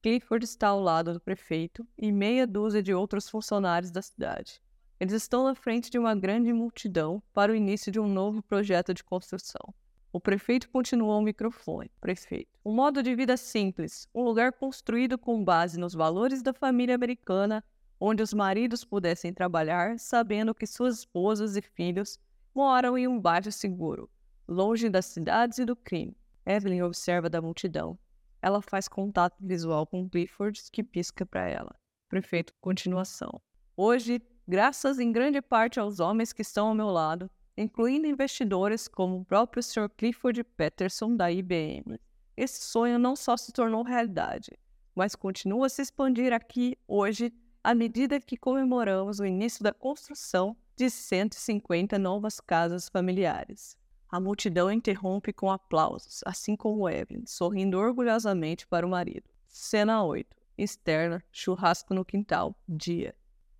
Clifford 0.00 0.44
está 0.44 0.68
ao 0.68 0.80
lado 0.80 1.12
do 1.12 1.20
prefeito 1.20 1.86
e 1.98 2.10
meia 2.10 2.46
dúzia 2.46 2.82
de 2.82 2.94
outros 2.94 3.28
funcionários 3.28 3.90
da 3.90 4.00
cidade. 4.00 4.62
Eles 4.98 5.12
estão 5.12 5.44
na 5.44 5.54
frente 5.54 5.90
de 5.90 5.98
uma 5.98 6.14
grande 6.14 6.52
multidão 6.52 7.22
para 7.32 7.52
o 7.52 7.54
início 7.54 7.90
de 7.90 8.00
um 8.00 8.06
novo 8.06 8.42
projeto 8.42 8.94
de 8.94 9.04
construção. 9.04 9.74
O 10.12 10.18
prefeito 10.18 10.68
continua 10.68 11.14
ao 11.14 11.22
microfone. 11.22 11.88
Prefeito. 12.00 12.58
Um 12.64 12.74
modo 12.74 13.00
de 13.00 13.14
vida 13.14 13.36
simples, 13.36 14.08
um 14.12 14.22
lugar 14.22 14.52
construído 14.52 15.16
com 15.16 15.44
base 15.44 15.78
nos 15.78 15.94
valores 15.94 16.42
da 16.42 16.52
família 16.52 16.96
americana, 16.96 17.62
onde 18.00 18.20
os 18.20 18.34
maridos 18.34 18.84
pudessem 18.84 19.32
trabalhar 19.32 20.00
sabendo 20.00 20.52
que 20.52 20.66
suas 20.66 20.98
esposas 20.98 21.56
e 21.56 21.62
filhos 21.62 22.18
moram 22.52 22.98
em 22.98 23.06
um 23.06 23.20
bairro 23.20 23.52
seguro, 23.52 24.10
longe 24.48 24.88
das 24.88 25.06
cidades 25.06 25.58
e 25.58 25.64
do 25.64 25.76
crime. 25.76 26.16
Evelyn 26.44 26.82
observa 26.82 27.30
da 27.30 27.40
multidão. 27.40 27.96
Ela 28.42 28.60
faz 28.60 28.88
contato 28.88 29.36
visual 29.38 29.86
com 29.86 30.08
Clifford, 30.08 30.60
que 30.72 30.82
pisca 30.82 31.24
para 31.24 31.46
ela. 31.46 31.72
Prefeito, 32.08 32.52
continuação. 32.60 33.40
Hoje, 33.76 34.20
graças 34.48 34.98
em 34.98 35.12
grande 35.12 35.40
parte 35.40 35.78
aos 35.78 36.00
homens 36.00 36.32
que 36.32 36.42
estão 36.42 36.68
ao 36.68 36.74
meu 36.74 36.88
lado, 36.88 37.30
incluindo 37.60 38.06
investidores 38.06 38.88
como 38.88 39.20
o 39.20 39.24
próprio 39.24 39.62
Sr. 39.62 39.90
Clifford 39.90 40.42
Peterson 40.42 41.14
da 41.14 41.30
IBM, 41.30 42.00
esse 42.36 42.62
sonho 42.62 42.98
não 42.98 43.14
só 43.14 43.36
se 43.36 43.52
tornou 43.52 43.82
realidade, 43.82 44.58
mas 44.94 45.14
continua 45.14 45.66
a 45.66 45.68
se 45.68 45.82
expandir 45.82 46.32
aqui 46.32 46.76
hoje 46.88 47.32
à 47.62 47.74
medida 47.74 48.18
que 48.18 48.36
comemoramos 48.36 49.20
o 49.20 49.26
início 49.26 49.62
da 49.62 49.74
construção 49.74 50.56
de 50.74 50.88
150 50.88 51.98
novas 51.98 52.40
casas 52.40 52.88
familiares. 52.88 53.76
A 54.08 54.18
multidão 54.18 54.72
interrompe 54.72 55.32
com 55.32 55.50
aplausos, 55.50 56.22
assim 56.24 56.56
como 56.56 56.88
Evelyn, 56.88 57.24
sorrindo 57.26 57.78
orgulhosamente 57.78 58.66
para 58.66 58.86
o 58.86 58.90
marido. 58.90 59.28
Cena 59.46 60.02
8. 60.02 60.34
Externa, 60.56 61.22
churrasco 61.30 61.92
no 61.92 62.04
quintal, 62.04 62.56
dia 62.66 63.14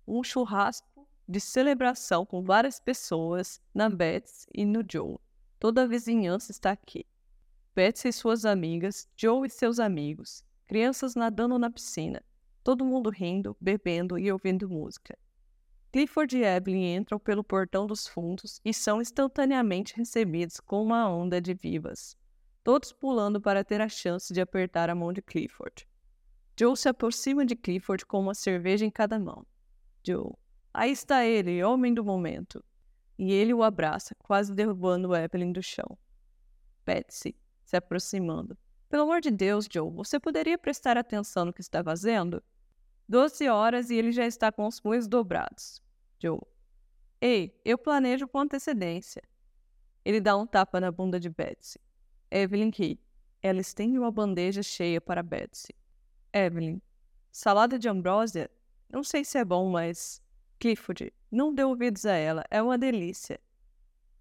um 0.07 0.23
churrasco 0.23 0.90
de 1.31 1.39
celebração 1.39 2.25
com 2.25 2.43
várias 2.43 2.77
pessoas 2.77 3.61
na 3.73 3.89
Betsy 3.89 4.45
e 4.53 4.65
no 4.65 4.83
Joe. 4.87 5.17
Toda 5.57 5.83
a 5.83 5.87
vizinhança 5.87 6.51
está 6.51 6.71
aqui. 6.71 7.05
Betsy 7.73 8.09
e 8.09 8.13
suas 8.13 8.43
amigas, 8.43 9.07
Joe 9.15 9.47
e 9.47 9.49
seus 9.49 9.79
amigos, 9.79 10.43
crianças 10.67 11.15
nadando 11.15 11.57
na 11.57 11.71
piscina, 11.71 12.21
todo 12.61 12.83
mundo 12.83 13.09
rindo, 13.09 13.55
bebendo 13.61 14.19
e 14.19 14.29
ouvindo 14.29 14.69
música. 14.69 15.17
Clifford 15.93 16.37
e 16.37 16.43
Evelyn 16.43 16.95
entram 16.97 17.17
pelo 17.17 17.45
portão 17.45 17.87
dos 17.87 18.07
fundos 18.07 18.59
e 18.65 18.73
são 18.73 19.01
instantaneamente 19.01 19.95
recebidos 19.95 20.59
com 20.59 20.83
uma 20.83 21.09
onda 21.09 21.39
de 21.39 21.53
vivas, 21.53 22.17
todos 22.61 22.91
pulando 22.91 23.39
para 23.39 23.63
ter 23.63 23.79
a 23.79 23.87
chance 23.87 24.33
de 24.33 24.41
apertar 24.41 24.89
a 24.89 24.95
mão 24.95 25.13
de 25.13 25.21
Clifford. 25.21 25.87
Joe 26.59 26.75
se 26.75 26.89
aproxima 26.89 27.45
de 27.45 27.55
Clifford 27.55 28.05
com 28.05 28.19
uma 28.19 28.33
cerveja 28.33 28.85
em 28.85 28.91
cada 28.91 29.17
mão. 29.17 29.45
Joe. 30.05 30.40
Aí 30.73 30.91
está 30.91 31.25
ele, 31.25 31.63
homem 31.63 31.93
do 31.93 32.03
momento. 32.03 32.63
E 33.17 33.31
ele 33.31 33.53
o 33.53 33.63
abraça, 33.63 34.15
quase 34.19 34.53
derrubando 34.53 35.15
Evelyn 35.15 35.51
do 35.51 35.61
chão. 35.61 35.97
Betsy, 36.85 37.35
se 37.63 37.75
aproximando. 37.75 38.57
Pelo 38.89 39.03
amor 39.03 39.21
de 39.21 39.31
Deus, 39.31 39.67
Joe, 39.71 39.91
você 39.91 40.19
poderia 40.19 40.57
prestar 40.57 40.97
atenção 40.97 41.45
no 41.45 41.53
que 41.53 41.61
está 41.61 41.83
fazendo? 41.83 42.41
Doze 43.07 43.47
horas 43.47 43.89
e 43.89 43.95
ele 43.95 44.11
já 44.11 44.25
está 44.25 44.51
com 44.51 44.65
os 44.65 44.79
punhos 44.79 45.07
dobrados. 45.07 45.81
Joe. 46.19 46.41
Ei, 47.19 47.59
eu 47.63 47.77
planejo 47.77 48.27
com 48.27 48.39
antecedência. 48.39 49.21
Ele 50.03 50.19
dá 50.19 50.35
um 50.35 50.47
tapa 50.47 50.79
na 50.79 50.91
bunda 50.91 51.19
de 51.19 51.29
Betsy. 51.29 51.79
Evelyn 52.31 52.71
ri. 52.73 52.99
Ela 53.41 53.59
estende 53.61 53.99
uma 53.99 54.11
bandeja 54.11 54.63
cheia 54.63 54.99
para 54.99 55.21
Betsy. 55.21 55.73
Evelyn. 56.33 56.81
Salada 57.31 57.77
de 57.77 57.87
ambrósia 57.87 58.49
não 58.91 59.03
sei 59.03 59.23
se 59.23 59.37
é 59.37 59.45
bom, 59.45 59.69
mas. 59.69 60.21
Clifford, 60.61 61.11
não 61.31 61.51
dê 61.51 61.63
ouvidos 61.63 62.05
a 62.05 62.13
ela, 62.13 62.45
é 62.51 62.61
uma 62.61 62.77
delícia. 62.77 63.39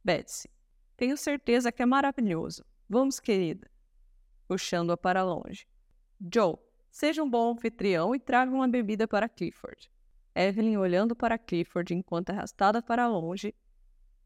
Betsy, 0.02 0.48
tenho 0.96 1.14
certeza 1.14 1.70
que 1.70 1.82
é 1.82 1.86
maravilhoso. 1.86 2.64
Vamos, 2.88 3.20
querida. 3.20 3.70
Puxando-a 4.48 4.96
para 4.96 5.22
longe. 5.22 5.68
Joe, 6.32 6.56
seja 6.90 7.22
um 7.22 7.28
bom 7.28 7.52
anfitrião 7.52 8.14
e 8.14 8.18
traga 8.18 8.50
uma 8.50 8.66
bebida 8.66 9.06
para 9.06 9.28
Clifford. 9.28 9.92
Evelyn 10.34 10.78
olhando 10.78 11.14
para 11.14 11.36
Clifford 11.36 11.92
enquanto 11.92 12.30
arrastada 12.30 12.80
para 12.80 13.06
longe, 13.06 13.54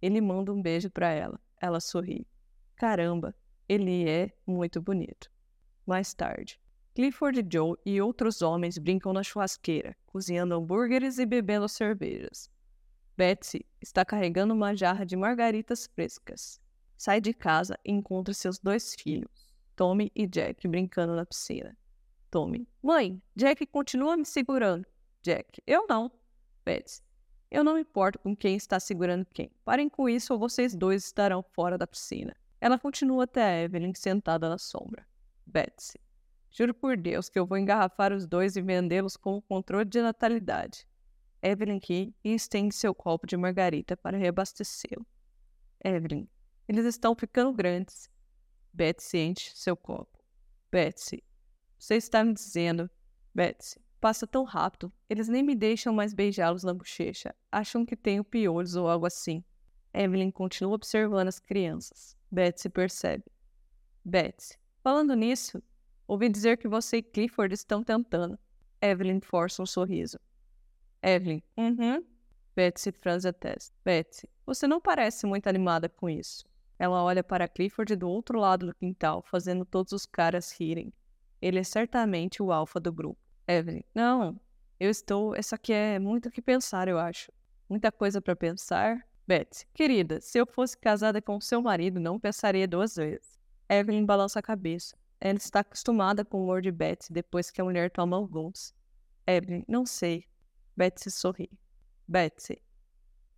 ele 0.01 0.21
manda 0.21 0.53
um 0.53 0.63
beijo 0.63 0.89
para 0.91 1.11
ela. 1.11 1.41
Ela 1.61 1.81
sorri. 1.81 2.29
Caramba, 2.77 3.35
ele 3.69 4.09
é 4.09 4.31
muito 4.47 4.81
bonito. 4.81 5.29
Mais 5.85 6.15
tarde. 6.15 6.61
Clifford 6.95 7.45
Joe 7.53 7.77
e 7.85 8.01
outros 8.01 8.41
homens 8.41 8.79
brincam 8.79 9.13
na 9.13 9.25
churrasqueira, 9.25 9.97
cozinhando 10.07 10.55
hambúrgueres 10.55 11.19
e 11.19 11.27
bebendo 11.27 11.69
cervejas. 11.69 12.49
Betsy 13.17 13.67
está 13.83 14.05
carregando 14.05 14.55
uma 14.55 14.77
jarra 14.77 15.05
de 15.05 15.17
margaritas 15.17 15.89
frescas. 15.93 16.61
Sai 16.97 17.21
de 17.21 17.35
casa 17.35 17.77
e 17.85 17.91
encontra 17.91 18.33
seus 18.33 18.61
dois 18.61 18.95
filhos, 18.95 19.51
Tommy 19.75 20.13
e 20.15 20.25
Jack, 20.25 20.69
brincando 20.69 21.17
na 21.17 21.27
piscina. 21.27 21.77
Tommy: 22.31 22.69
Mãe, 22.81 23.21
Jack 23.35 23.67
continua 23.67 24.17
me 24.17 24.25
segurando. 24.25 24.87
Jack: 25.21 25.61
Eu 25.67 25.87
não. 25.89 26.13
Betsy: 26.65 27.03
Eu 27.51 27.65
não 27.65 27.75
me 27.75 27.81
importo 27.81 28.21
com 28.21 28.37
quem 28.37 28.55
está 28.55 28.79
segurando 28.79 29.27
quem. 29.35 29.51
Parem 29.65 29.89
com 29.89 30.09
isso 30.09 30.33
ou 30.33 30.39
vocês 30.39 30.77
dois 30.77 31.05
estarão 31.05 31.43
fora 31.43 31.77
da 31.77 31.89
piscina. 31.89 32.37
Ela 32.61 32.79
continua 32.79 33.25
até 33.25 33.43
a 33.43 33.63
Evelyn 33.63 33.95
sentada 33.95 34.49
na 34.49 34.59
sombra. 34.59 35.05
Betsy: 35.45 35.99
Juro 36.57 36.73
por 36.73 36.97
Deus 36.97 37.29
que 37.29 37.37
eu 37.37 37.45
vou 37.45 37.59
engarrafar 37.59 38.13
os 38.13 38.29
dois 38.29 38.55
e 38.55 38.63
vendê-los 38.63 39.17
com 39.17 39.37
o 39.37 39.43
controle 39.43 39.85
de 39.85 40.01
natalidade. 40.01 40.87
Evelyn 41.43 41.81
ri 41.83 42.15
e 42.23 42.33
estende 42.33 42.73
seu 42.73 42.95
copo 42.95 43.27
de 43.27 43.37
margarita 43.37 43.97
para 43.97 44.17
reabastecê-lo. 44.17 45.05
Evelyn, 45.85 46.29
eles 46.69 46.87
estão 46.87 47.13
ficando 47.17 47.53
grandes. 47.53 48.09
Betsy 48.73 49.19
enche 49.19 49.51
seu 49.57 49.77
copo. 49.77 50.17
Betsy, 50.71 51.25
você 51.77 51.97
está 51.97 52.23
me 52.23 52.33
dizendo. 52.33 52.89
Betsy, 53.35 53.81
passa 54.01 54.25
tão 54.25 54.45
rápido, 54.45 54.93
eles 55.11 55.27
nem 55.27 55.43
me 55.43 55.57
deixam 55.57 55.93
mais 55.93 56.15
beijá-los 56.15 56.63
na 56.63 56.73
bochecha. 56.73 57.35
Acham 57.51 57.85
que 57.85 57.97
tenho 57.97 58.23
piolhos 58.23 58.77
ou 58.77 58.89
algo 58.89 59.07
assim. 59.07 59.45
Evelyn 59.93 60.31
continua 60.31 60.77
observando 60.77 61.27
as 61.27 61.41
crianças. 61.41 62.17
Betsy 62.31 62.69
percebe. 62.69 63.25
Betsy, 64.05 64.57
falando 64.85 65.17
nisso, 65.17 65.61
Ouvi 66.07 66.29
dizer 66.29 66.59
que 66.59 66.69
você 66.69 66.99
e 66.99 67.03
Clifford 67.03 67.55
estão 67.55 67.83
tentando. 67.83 68.39
Evelyn 68.81 69.21
força 69.21 69.63
um 69.63 69.67
sorriso. 69.67 70.19
Evelyn, 71.03 71.43
uhum. 71.57 72.05
Betsy 72.55 72.93
franze 72.93 73.27
a 73.27 73.33
testa. 73.33 73.75
Betsy, 73.85 74.29
você 74.45 74.67
não 74.67 74.81
parece 74.81 75.27
muito 75.27 75.49
animada 75.49 75.89
com 75.89 76.09
isso. 76.09 76.45
Ela 76.79 77.03
olha 77.03 77.25
para 77.25 77.49
Clifford 77.49 77.97
do 77.97 78.09
outro 78.09 78.39
lado 78.39 78.67
do 78.67 78.75
quintal, 78.75 79.23
fazendo 79.23 79.65
todos 79.65 79.93
os 79.93 80.05
caras 80.05 80.53
rirem. 80.53 80.93
Ele 81.41 81.59
é 81.59 81.65
certamente 81.65 82.43
o 82.43 82.53
alfa 82.53 82.79
do 82.79 82.93
grupo. 82.93 83.19
Evelyn, 83.47 83.83
não, 83.95 84.39
eu 84.79 84.91
estou. 84.91 85.35
Essa 85.35 85.57
aqui 85.57 85.73
é 85.73 85.99
muito 85.99 86.29
o 86.29 86.31
que 86.31 86.43
pensar, 86.43 86.89
eu 86.89 86.99
acho. 86.99 87.33
Muita 87.69 87.91
coisa 87.91 88.21
para 88.21 88.37
pensar. 88.37 89.07
Betsy, 89.27 89.67
querida, 89.73 90.21
se 90.21 90.39
eu 90.39 90.47
fosse 90.47 90.77
casada 90.77 91.23
com 91.23 91.41
seu 91.41 91.63
marido, 91.63 91.99
não 91.99 92.21
pensaria 92.21 92.69
duas 92.69 92.97
vezes. 92.97 93.39
Evelyn 93.69 94.05
balança 94.05 94.39
a 94.39 94.43
cabeça. 94.43 94.95
Ela 95.25 95.39
está 95.39 95.61
acostumada 95.61 96.23
com 96.23 96.37
o 96.37 96.43
humor 96.45 96.61
de 96.61 96.71
Betsy 96.71 97.11
depois 97.11 97.51
que 97.51 97.59
a 97.59 97.65
mulher 97.65 97.91
toma 97.91 98.15
alguns. 98.15 98.75
Evelyn, 99.27 99.65
não 99.67 99.87
sei. 99.87 100.27
Betsy 100.77 101.11
sorri. 101.11 101.51
Betsy, 102.07 102.63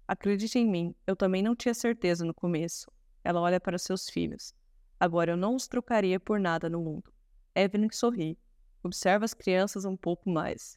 acredite 0.08 0.58
em 0.58 0.68
mim, 0.68 0.96
eu 1.06 1.14
também 1.14 1.44
não 1.44 1.54
tinha 1.54 1.72
certeza 1.72 2.24
no 2.24 2.34
começo. 2.34 2.90
Ela 3.22 3.40
olha 3.40 3.60
para 3.60 3.78
seus 3.78 4.10
filhos. 4.10 4.52
Agora 4.98 5.30
eu 5.30 5.36
não 5.36 5.54
os 5.54 5.68
trocaria 5.68 6.18
por 6.18 6.40
nada 6.40 6.68
no 6.68 6.80
mundo. 6.80 7.12
Evelyn 7.54 7.88
sorri. 7.92 8.36
Observa 8.82 9.24
as 9.24 9.32
crianças 9.32 9.84
um 9.84 9.96
pouco 9.96 10.28
mais. 10.28 10.76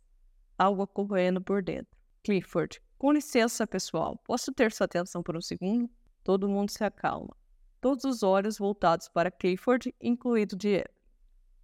Algo 0.60 0.84
ocorrendo 0.84 1.42
por 1.42 1.64
dentro. 1.64 1.98
Clifford, 2.24 2.80
com 3.00 3.12
licença, 3.12 3.66
pessoal. 3.66 4.16
Posso 4.26 4.54
ter 4.54 4.72
sua 4.72 4.86
atenção 4.86 5.24
por 5.24 5.36
um 5.36 5.42
segundo? 5.42 5.90
Todo 6.24 6.48
mundo 6.48 6.70
se 6.70 6.84
acalma. 6.84 7.36
Todos 7.82 8.04
os 8.04 8.22
olhos 8.22 8.60
voltados 8.60 9.10
para 9.10 9.32
Clifford, 9.32 9.92
incluído 10.00 10.56
de 10.56 10.68
Evelyn. 10.68 10.99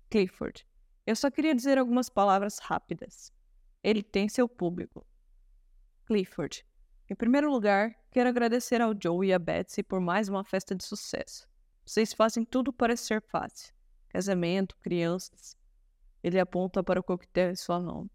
Clifford. 0.09 0.65
Eu 1.05 1.15
só 1.15 1.29
queria 1.29 1.53
dizer 1.53 1.77
algumas 1.77 2.09
palavras 2.09 2.59
rápidas. 2.59 3.31
Ele 3.83 4.01
tem 4.01 4.27
seu 4.27 4.47
público. 4.47 5.05
Clifford. 6.05 6.65
Em 7.09 7.15
primeiro 7.15 7.51
lugar, 7.51 7.95
quero 8.11 8.29
agradecer 8.29 8.81
ao 8.81 8.93
Joe 8.99 9.27
e 9.27 9.33
à 9.33 9.39
Betsy 9.39 9.83
por 9.83 9.99
mais 9.99 10.27
uma 10.27 10.43
festa 10.43 10.73
de 10.73 10.83
sucesso. 10.83 11.47
Vocês 11.85 12.13
fazem 12.13 12.43
tudo 12.43 12.73
parecer 12.73 13.21
fácil. 13.21 13.73
Casamento, 14.09 14.75
crianças. 14.77 15.55
Ele 16.23 16.39
aponta 16.39 16.83
para 16.83 16.99
o 16.99 17.03
coquetel 17.03 17.51
em 17.51 17.55
sua 17.55 17.79
mão. 17.79 18.09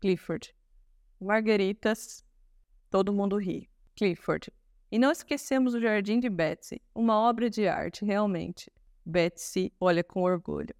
Clifford. 0.00 0.54
Margaritas. 1.18 2.22
Todo 2.90 3.12
mundo 3.12 3.38
ri. 3.38 3.70
Clifford. 3.94 4.52
E 4.90 4.98
não 4.98 5.10
esquecemos 5.10 5.74
o 5.74 5.80
Jardim 5.80 6.20
de 6.20 6.28
Betsy, 6.28 6.80
uma 6.94 7.18
obra 7.18 7.48
de 7.48 7.66
arte, 7.66 8.04
realmente. 8.04 8.70
Betsy 9.04 9.72
olha 9.80 10.04
com 10.04 10.22
orgulho. 10.22 10.74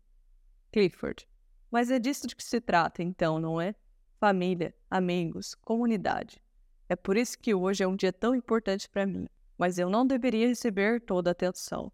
Clifford. 0.73 1.27
Mas 1.71 1.91
é 1.91 1.99
disso 1.99 2.27
de 2.27 2.37
que 2.37 2.45
se 2.45 2.61
trata, 2.61 3.03
então, 3.03 3.39
não 3.39 3.61
é? 3.61 3.75
Família, 4.19 4.75
amigos, 4.91 5.55
comunidade. 5.55 6.41
É 6.89 6.95
por 6.95 7.17
isso 7.17 7.39
que 7.39 7.55
hoje 7.55 7.83
é 7.83 7.87
um 7.87 7.97
dia 7.97 8.13
tão 8.13 8.35
importante 8.35 8.89
para 8.89 9.07
mim. 9.07 9.29
Mas 9.59 9.79
eu 9.79 9.91
não 9.91 10.07
deveria 10.07 10.49
receber 10.49 11.01
toda 11.01 11.31
a 11.31 11.33
atenção. 11.33 11.91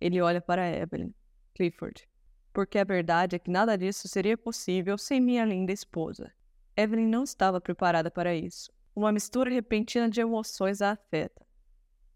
Ele 0.00 0.20
olha 0.20 0.40
para 0.40 0.68
Evelyn. 0.68 1.14
Clifford. 1.54 2.08
Porque 2.52 2.78
a 2.78 2.84
verdade 2.84 3.36
é 3.36 3.38
que 3.38 3.50
nada 3.50 3.78
disso 3.78 4.08
seria 4.08 4.36
possível 4.36 4.98
sem 4.98 5.20
minha 5.20 5.44
linda 5.44 5.72
esposa. 5.72 6.32
Evelyn 6.76 7.06
não 7.06 7.24
estava 7.24 7.60
preparada 7.60 8.10
para 8.10 8.34
isso. 8.34 8.70
Uma 8.94 9.12
mistura 9.12 9.50
repentina 9.50 10.08
de 10.08 10.20
emoções 10.20 10.82
a 10.82 10.92
afeta. 10.92 11.46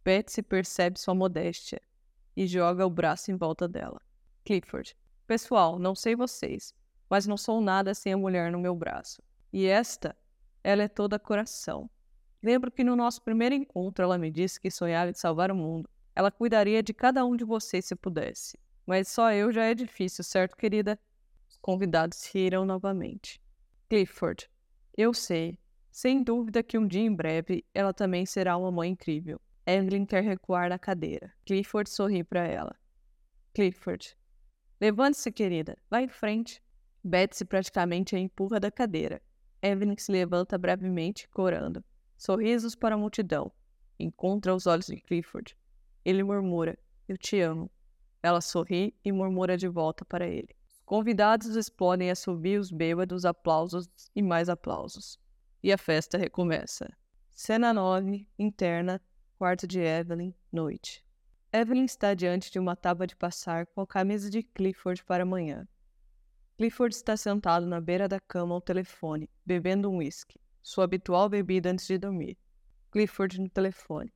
Betsy 0.05 0.43
percebe 0.43 1.01
sua 1.01 1.15
modéstia 1.15 1.81
e 2.37 2.47
joga 2.47 2.87
o 2.87 2.91
braço 2.91 3.31
em 3.31 3.37
volta 3.37 3.67
dela. 3.67 4.01
Clifford. 4.45 4.97
Pessoal, 5.27 5.79
não 5.79 5.95
sei 5.95 6.15
vocês, 6.15 6.73
mas 7.11 7.27
não 7.27 7.37
sou 7.37 7.61
nada 7.61 7.95
sem 7.95 8.13
a 8.13 8.17
mulher 8.17 8.53
no 8.53 8.61
meu 8.61 8.77
braço. 8.77 9.21
E 9.53 9.67
esta, 9.67 10.17
ela 10.63 10.85
é 10.85 10.89
toda 10.89 11.19
coração. 11.19 11.91
Lembro 12.41 12.71
que 12.71 12.85
no 12.85 12.95
nosso 12.95 13.21
primeiro 13.23 13.55
encontro 13.55 14.05
ela 14.05 14.19
me 14.19 14.31
disse 14.31 14.61
que 14.61 14.71
sonhava 14.71 15.11
em 15.11 15.15
salvar 15.15 15.51
o 15.51 15.57
mundo. 15.57 15.91
Ela 16.15 16.31
cuidaria 16.31 16.81
de 16.81 16.95
cada 16.95 17.25
um 17.25 17.37
de 17.37 17.45
vocês 17.45 17.85
se 17.85 17.97
pudesse. 17.97 18.57
Mas 18.87 19.09
só 19.09 19.33
eu 19.33 19.51
já 19.51 19.65
é 19.65 19.75
difícil, 19.75 20.23
certo, 20.23 20.57
querida? 20.57 20.97
Os 21.49 21.57
convidados 21.57 22.25
riram 22.27 22.65
novamente. 22.65 23.41
Clifford. 23.89 24.49
Eu 24.97 25.13
sei. 25.13 25.59
Sem 25.91 26.23
dúvida 26.23 26.63
que 26.63 26.79
um 26.79 26.87
dia 26.87 27.03
em 27.03 27.13
breve 27.13 27.65
ela 27.75 27.93
também 27.93 28.25
será 28.25 28.57
uma 28.57 28.71
mãe 28.71 28.91
incrível. 28.91 29.41
Evelyn 29.67 30.07
quer 30.07 30.23
recuar 30.23 30.69
na 30.69 30.79
cadeira. 30.79 31.33
Clifford 31.45 31.91
sorri 31.91 32.23
para 32.23 32.47
ela. 32.47 32.77
Clifford. 33.53 34.17
Levante-se, 34.81 35.33
querida. 35.33 35.79
Vá 35.91 36.03
em 36.03 36.09
frente. 36.09 36.63
Betsy 37.03 37.45
praticamente 37.45 38.15
a 38.15 38.19
empurra 38.19 38.61
da 38.61 38.71
cadeira. 38.71 39.23
Evelyn 39.63 39.97
se 39.97 40.13
levanta 40.13 40.59
brevemente, 40.59 41.29
corando. 41.29 41.83
Sorrisos 42.17 42.75
para 42.75 42.95
a 42.95 42.99
multidão. 42.99 43.51
Encontra 43.99 44.55
os 44.55 44.67
olhos 44.67 44.87
de 44.87 45.01
Clifford. 45.01 45.57
Ele 46.05 46.23
murmura: 46.23 46.79
Eu 47.09 47.17
te 47.17 47.41
amo. 47.41 47.71
Ela 48.23 48.41
sorri 48.41 48.95
e 49.05 49.13
murmura 49.13 49.57
de 49.57 49.69
volta 49.69 50.05
para 50.05 50.27
ele. 50.27 50.55
Os 50.69 50.83
convidados 50.85 51.57
explodem 51.57 52.11
a 52.11 52.15
subir 52.15 52.59
os 52.61 52.71
bêbados, 52.71 53.25
aplausos 53.25 53.89
e 54.15 54.23
mais 54.23 54.49
aplausos. 54.49 55.19
E 55.63 55.73
a 55.73 55.79
festa 55.79 56.19
recomeça. 56.19 56.93
Cena 57.31 57.73
9, 57.73 58.27
interna, 58.39 59.01
quarto 59.39 59.67
de 59.67 59.79
Evelyn, 59.81 60.35
noite. 60.53 61.06
Evelyn 61.53 61.85
está 61.85 62.13
diante 62.13 62.51
de 62.51 62.59
uma 62.59 62.77
tábua 62.77 63.07
de 63.07 63.17
passar 63.17 63.67
com 63.67 63.81
a 63.81 63.87
camisa 63.87 64.29
de 64.29 64.43
Clifford 64.43 65.05
para 65.05 65.23
amanhã. 65.23 65.67
Clifford 66.57 66.95
está 66.95 67.17
sentado 67.17 67.67
na 67.67 67.81
beira 67.81 68.09
da 68.09 68.19
cama 68.19 68.55
ao 68.55 68.61
telefone, 68.61 69.31
bebendo 69.45 69.91
um 69.91 69.99
whisky, 69.99 70.41
sua 70.63 70.85
habitual 70.85 71.29
bebida 71.29 71.71
antes 71.71 71.87
de 71.87 71.99
dormir. 71.99 72.37
Clifford 72.91 73.41
no 73.41 73.49
telefone. 73.49 74.13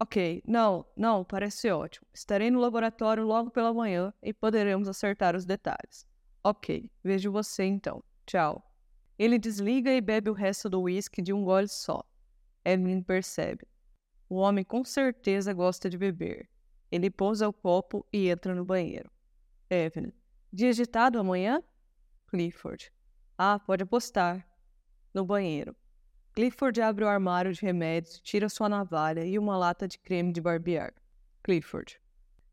Ok, 0.00 0.42
não, 0.46 0.86
não, 0.96 1.24
parece 1.24 1.70
ótimo. 1.70 2.06
Estarei 2.14 2.50
no 2.50 2.60
laboratório 2.60 3.24
logo 3.24 3.50
pela 3.50 3.74
manhã 3.74 4.12
e 4.22 4.32
poderemos 4.32 4.86
acertar 4.86 5.34
os 5.34 5.44
detalhes. 5.44 6.06
Ok, 6.44 6.90
vejo 7.02 7.32
você 7.32 7.64
então. 7.64 8.02
Tchau. 8.24 8.62
Ele 9.18 9.38
desliga 9.38 9.90
e 9.90 10.00
bebe 10.00 10.30
o 10.30 10.34
resto 10.34 10.70
do 10.70 10.82
uísque 10.82 11.20
de 11.20 11.32
um 11.32 11.44
gole 11.44 11.68
só. 11.68 12.04
Evelyn 12.64 13.02
percebe. 13.02 13.66
O 14.28 14.36
homem 14.36 14.64
com 14.64 14.84
certeza 14.84 15.52
gosta 15.52 15.90
de 15.90 15.98
beber. 15.98 16.48
Ele 16.90 17.10
pousa 17.10 17.48
o 17.48 17.52
copo 17.52 18.06
e 18.12 18.28
entra 18.28 18.54
no 18.54 18.64
banheiro. 18.64 19.10
Evelyn. 19.70 20.12
Dia 20.52 20.70
agitado 20.70 21.18
amanhã? 21.18 21.62
Clifford. 22.28 22.90
Ah, 23.36 23.58
pode 23.58 23.82
apostar. 23.82 24.46
No 25.12 25.24
banheiro. 25.24 25.76
Clifford 26.34 26.80
abre 26.80 27.04
o 27.04 27.08
armário 27.08 27.52
de 27.52 27.60
remédios, 27.60 28.20
tira 28.20 28.48
sua 28.48 28.68
navalha 28.68 29.24
e 29.24 29.38
uma 29.38 29.56
lata 29.58 29.88
de 29.88 29.98
creme 29.98 30.32
de 30.32 30.40
barbear. 30.40 30.94
Clifford. 31.42 32.00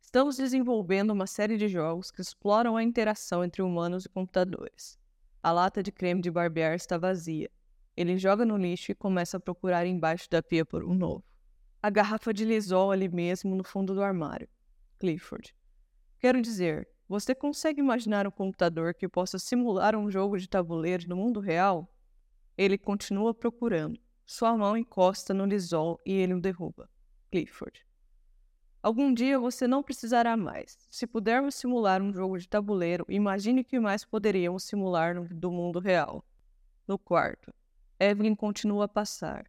Estamos 0.02 0.38
desenvolvendo 0.38 1.12
uma 1.12 1.28
série 1.28 1.58
de 1.58 1.68
jogos 1.68 2.10
que 2.10 2.22
exploram 2.22 2.78
a 2.78 2.84
interação 2.84 3.44
entre 3.44 3.62
humanos 3.62 4.06
e 4.06 4.10
computadores. 4.10 4.98
A 5.44 5.52
lata 5.52 5.84
de 5.84 5.92
creme 5.92 6.22
de 6.22 6.32
barbear 6.32 6.74
está 6.74 6.98
vazia. 6.98 7.50
Ele 7.96 8.18
joga 8.18 8.46
no 8.46 8.58
lixo 8.58 8.92
e 8.92 8.96
começa 8.96 9.38
a 9.38 9.40
procurar 9.40 9.86
embaixo 9.86 10.30
da 10.30 10.42
pia 10.42 10.66
por 10.66 10.84
um 10.84 10.94
novo. 10.94 11.24
A 11.86 11.90
garrafa 11.92 12.34
de 12.34 12.44
lisol 12.44 12.90
ali 12.90 13.08
mesmo 13.08 13.56
no 13.56 13.64
fundo 13.64 13.94
do 13.94 14.02
armário. 14.02 14.50
Clifford. 14.98 15.56
Quero 16.18 16.42
dizer, 16.42 16.90
você 17.08 17.36
consegue 17.36 17.80
imaginar 17.80 18.26
um 18.26 18.32
computador 18.32 18.96
que 18.96 19.08
possa 19.08 19.38
simular 19.38 19.96
um 19.96 20.10
jogo 20.10 20.36
de 20.40 20.50
tabuleiro 20.50 21.08
no 21.08 21.16
mundo 21.16 21.40
real? 21.40 21.88
Ele 22.58 22.76
continua 22.76 23.36
procurando. 23.36 24.00
Sua 24.26 24.58
mão 24.58 24.76
encosta 24.76 25.32
no 25.32 25.46
lisol 25.46 26.02
e 26.04 26.12
ele 26.12 26.34
o 26.34 26.42
derruba. 26.42 26.90
Clifford. 27.30 27.86
Algum 28.82 29.14
dia 29.14 29.38
você 29.38 29.68
não 29.68 29.84
precisará 29.84 30.36
mais. 30.36 30.88
Se 30.90 31.06
pudermos 31.06 31.54
simular 31.54 32.02
um 32.02 32.12
jogo 32.12 32.40
de 32.40 32.50
tabuleiro, 32.50 33.06
imagine 33.08 33.62
o 33.62 33.64
que 33.64 33.80
mais 33.80 34.04
poderíamos 34.04 34.64
simular 34.64 35.14
no, 35.14 35.28
do 35.30 35.52
mundo 35.52 35.78
real. 35.78 36.26
No 36.88 36.98
quarto. 36.98 37.54
Evelyn 38.00 38.34
continua 38.34 38.86
a 38.86 38.88
passar. 38.88 39.46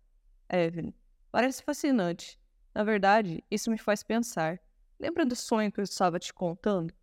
Evelyn. 0.50 0.92
Parece 1.36 1.62
fascinante. 1.62 2.40
Na 2.74 2.82
verdade, 2.82 3.44
isso 3.50 3.70
me 3.70 3.76
faz 3.76 4.02
pensar. 4.02 4.58
Lembra 4.98 5.22
do 5.22 5.36
sonho 5.36 5.70
que 5.70 5.78
eu 5.78 5.84
estava 5.84 6.18
te 6.18 6.32
contando? 6.32 6.94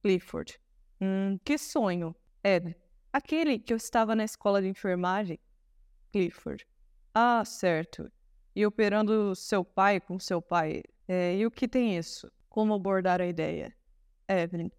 Clifford. 0.00 0.60
Hum, 1.00 1.36
que 1.44 1.58
sonho? 1.58 2.14
Evelyn. 2.44 2.76
Aquele 3.12 3.58
que 3.58 3.72
eu 3.72 3.76
estava 3.76 4.14
na 4.14 4.22
escola 4.22 4.62
de 4.62 4.68
enfermagem? 4.68 5.40
Clifford. 6.12 6.64
Ah, 7.12 7.44
certo. 7.44 8.08
E 8.54 8.64
operando 8.64 9.34
seu 9.34 9.64
pai 9.64 9.98
com 9.98 10.16
seu 10.16 10.40
pai. 10.40 10.84
É, 11.08 11.34
e 11.34 11.44
o 11.44 11.50
que 11.50 11.66
tem 11.66 11.98
isso? 11.98 12.30
Como 12.48 12.72
abordar 12.72 13.20
a 13.20 13.26
ideia? 13.26 13.76
Evelyn. 14.28 14.70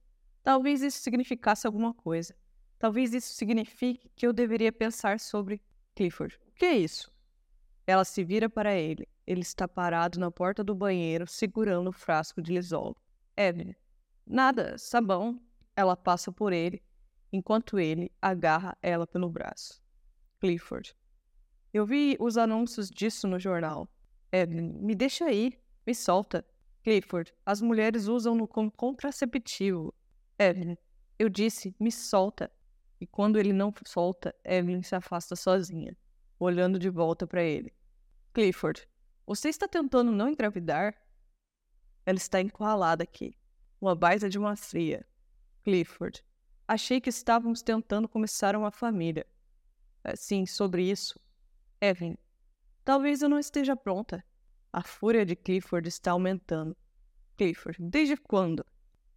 Talvez 0.41 0.81
isso 0.81 1.01
significasse 1.01 1.67
alguma 1.67 1.93
coisa. 1.93 2.33
Talvez 2.79 3.13
isso 3.13 3.33
signifique 3.33 4.09
que 4.15 4.25
eu 4.25 4.31
deveria 4.31 4.71
pensar 4.71 5.19
sobre 5.19 5.61
Clifford. 5.93 6.39
O 6.47 6.53
que 6.53 6.63
é 6.63 6.77
isso? 6.77 7.11
Ela 7.87 8.03
se 8.03 8.21
vira 8.21 8.49
para 8.49 8.75
ele. 8.75 9.07
Ele 9.25 9.41
está 9.41 9.65
parado 9.65 10.19
na 10.19 10.29
porta 10.29 10.61
do 10.61 10.75
banheiro, 10.75 11.25
segurando 11.25 11.87
o 11.89 11.93
frasco 11.93 12.41
de 12.41 12.53
lisol. 12.53 12.95
Evelyn. 13.37 13.73
Nada, 14.25 14.77
sabão. 14.77 15.41
Ela 15.73 15.95
passa 15.95 16.31
por 16.31 16.51
ele 16.51 16.83
enquanto 17.31 17.79
ele 17.79 18.11
agarra 18.21 18.77
ela 18.81 19.07
pelo 19.07 19.29
braço. 19.29 19.81
Clifford. 20.39 20.93
Eu 21.73 21.85
vi 21.85 22.17
os 22.19 22.37
anúncios 22.37 22.89
disso 22.89 23.25
no 23.25 23.39
jornal. 23.39 23.87
Evelyn, 24.33 24.73
me 24.73 24.93
deixa 24.93 25.25
aí. 25.25 25.57
Me 25.85 25.95
solta. 25.95 26.45
Clifford, 26.83 27.33
as 27.45 27.61
mulheres 27.61 28.07
usam-no 28.07 28.47
como 28.47 28.71
contraceptivo. 28.71 29.93
Evelyn, 30.37 30.75
eu 31.17 31.29
disse, 31.29 31.75
me 31.79 31.91
solta. 31.91 32.51
E 32.99 33.07
quando 33.07 33.37
ele 33.37 33.53
não 33.53 33.73
solta, 33.85 34.35
Evelyn 34.43 34.81
se 34.81 34.95
afasta 34.95 35.35
sozinha, 35.35 35.95
olhando 36.39 36.79
de 36.79 36.89
volta 36.89 37.27
para 37.27 37.43
ele. 37.43 37.76
Clifford, 38.37 38.87
você 39.25 39.49
está 39.49 39.67
tentando 39.67 40.11
não 40.11 40.29
engravidar? 40.29 40.93
Ela 42.05 42.19
está 42.19 42.39
encurralada 42.39 43.03
aqui. 43.03 43.35
Uma 43.81 43.95
baita 43.95 44.29
de 44.29 44.37
uma 44.37 44.55
fria. 44.55 45.03
Clifford, 45.63 46.23
Achei 46.67 47.01
que 47.01 47.09
estávamos 47.09 47.63
tentando 47.63 48.07
começar 48.07 48.55
uma 48.55 48.69
família. 48.69 49.25
É, 50.03 50.15
sim, 50.15 50.45
sobre 50.45 50.83
isso. 50.83 51.19
Evelyn, 51.81 52.15
talvez 52.85 53.23
eu 53.23 53.29
não 53.29 53.39
esteja 53.39 53.75
pronta. 53.75 54.23
A 54.71 54.83
fúria 54.83 55.25
de 55.25 55.35
Clifford 55.35 55.89
está 55.89 56.11
aumentando. 56.11 56.77
Clifford, 57.37 57.81
desde 57.81 58.17
quando? 58.17 58.63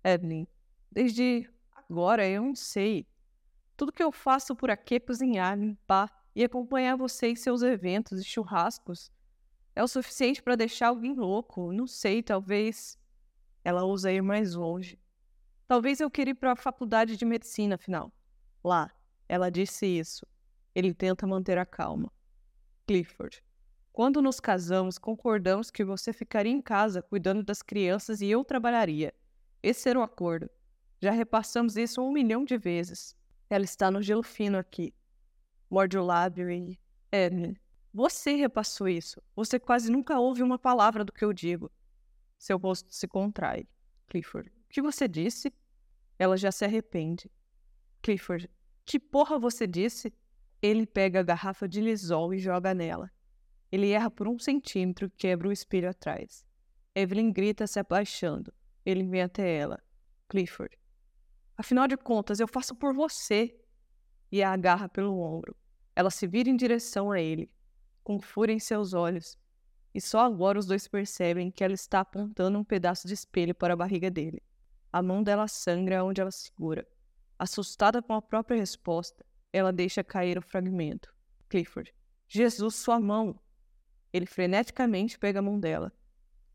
Evelyn, 0.03 0.47
desde 0.91 1.47
agora, 1.75 2.27
eu 2.27 2.43
não 2.43 2.55
sei. 2.55 3.07
Tudo 3.77 3.93
que 3.93 4.03
eu 4.03 4.13
faço 4.13 4.57
por 4.57 4.71
aqui 4.71 4.95
é 4.95 5.01
cozinhar, 5.01 5.59
limpar 5.59 6.20
e 6.35 6.45
acompanhar 6.45 6.97
você 6.97 7.29
em 7.29 7.37
seus 7.37 7.63
eventos 7.63 8.21
e 8.21 8.25
churrascos. 8.25 9.11
É 9.75 9.83
o 9.83 9.89
suficiente 9.89 10.43
para 10.43 10.57
deixar 10.57 10.89
alguém 10.89 11.15
louco. 11.15 11.73
Não 11.73 11.87
sei, 11.87 12.23
talvez. 12.23 12.99
Ela 13.65 13.85
ousa 13.85 14.13
ir 14.13 14.23
mais 14.23 14.55
longe. 14.55 14.99
Talvez 15.67 16.01
eu 16.01 16.11
queira 16.11 16.31
ir 16.31 16.35
para 16.35 16.53
a 16.53 16.57
faculdade 16.57 17.17
de 17.17 17.25
medicina, 17.25 17.77
afinal. 17.77 18.13
Lá, 18.63 18.91
ela 19.29 19.51
disse 19.51 19.87
isso. 19.87 20.27
Ele 20.75 20.93
tenta 20.93 21.27
manter 21.27 21.59
a 21.59 21.67
calma. 21.67 22.13
Clifford, 22.87 23.43
quando 23.93 24.23
nos 24.23 24.41
casamos, 24.41 24.99
concordamos 24.99 25.71
que 25.71 25.85
você 25.85 26.13
ficaria 26.13 26.53
em 26.53 26.61
casa 26.61 27.03
cuidando 27.03 27.43
das 27.43 27.63
crianças 27.63 28.21
e 28.21 28.27
eu 28.27 28.45
trabalharia. 28.45 29.15
Esse 29.63 29.89
era 29.89 29.99
o 29.99 30.03
acordo. 30.03 30.51
Já 31.01 31.11
repassamos 31.11 31.77
isso 31.77 32.03
um 32.03 32.13
milhão 32.13 32.45
de 32.45 32.57
vezes. 32.57 33.17
Ela 33.49 33.65
está 33.65 33.91
no 33.91 34.03
gelo 34.03 34.23
fino 34.23 34.59
aqui. 34.59 34.95
Morde 35.71 35.97
o 35.97 36.05
lábio 36.05 36.51
e. 36.51 36.79
Evelyn, 37.13 37.55
você 37.93 38.35
repassou 38.35 38.89
isso. 38.89 39.23
Você 39.35 39.59
quase 39.59 39.91
nunca 39.91 40.19
ouve 40.19 40.43
uma 40.43 40.59
palavra 40.59 41.05
do 41.05 41.13
que 41.13 41.25
eu 41.25 41.33
digo. 41.33 41.71
Seu 42.39 42.59
rosto 42.59 42.93
se 42.93 43.07
contrai. 43.07 43.67
Clifford, 44.09 44.49
o 44.49 44.69
que 44.69 44.83
você 44.83 45.07
disse? 45.07 45.53
Ela 46.19 46.37
já 46.37 46.51
se 46.51 46.65
arrepende. 46.65 47.31
Clifford, 48.03 48.51
que 48.85 48.99
porra 48.99 49.39
você 49.39 49.67
disse? 49.67 50.13
Ele 50.61 50.87
pega 50.87 51.21
a 51.21 51.23
garrafa 51.23 51.69
de 51.69 51.81
lisol 51.81 52.35
e 52.35 52.39
joga 52.39 52.75
nela. 52.75 53.11
Ele 53.71 53.91
erra 53.91 54.11
por 54.11 54.27
um 54.27 54.39
centímetro 54.39 55.07
e 55.07 55.11
quebra 55.11 55.49
o 55.49 55.53
espelho 55.53 55.89
atrás. 55.89 56.45
Evelyn 56.95 57.33
grita 57.33 57.67
se 57.67 57.79
abaixando. 57.79 58.53
Ele 58.85 59.05
vem 59.05 59.23
até 59.23 59.57
ela. 59.57 59.81
Clifford. 60.29 60.77
Afinal 61.57 61.87
de 61.87 61.97
contas, 61.97 62.41
eu 62.41 62.49
faço 62.49 62.75
por 62.75 62.95
você. 62.95 63.60
E 64.31 64.43
a 64.43 64.53
agarra 64.53 64.89
pelo 64.89 65.19
ombro. 65.19 65.57
Ela 65.95 66.11
se 66.11 66.27
vira 66.27 66.49
em 66.49 66.57
direção 66.57 67.11
a 67.11 67.21
ele, 67.21 67.51
com 68.03 68.21
fúria 68.21 68.53
em 68.53 68.59
seus 68.59 68.95
olhos, 68.95 69.39
e 69.95 70.01
só 70.01 70.21
agora 70.21 70.59
os 70.59 70.67
dois 70.67 70.87
percebem 70.87 71.51
que 71.51 71.65
ela 71.65 71.75
está 71.75 72.01
apontando 72.01 72.59
um 72.59 72.65
pedaço 72.65 73.09
de 73.09 73.15
espelho 73.15 73.55
para 73.55 73.75
a 73.75 73.77
barriga 73.77 74.11
dele. 74.11 74.43
A 74.93 75.03
mão 75.03 75.23
dela 75.23 75.49
sangra 75.49 76.05
onde 76.05 76.21
ela 76.21 76.31
segura. 76.31 76.87
Assustada 77.39 78.01
com 78.01 78.15
a 78.15 78.23
própria 78.23 78.59
resposta, 78.59 79.25
ela 79.53 79.73
deixa 79.73 80.05
cair 80.05 80.39
o 80.39 80.43
fragmento. 80.43 81.13
Clifford. 81.49 81.93
Jesus, 82.29 82.77
sua 82.77 83.01
mão! 83.01 83.39
Ele 84.13 84.27
freneticamente 84.27 85.19
pega 85.19 85.41
a 85.41 85.43
mão 85.43 85.59
dela. 85.59 85.93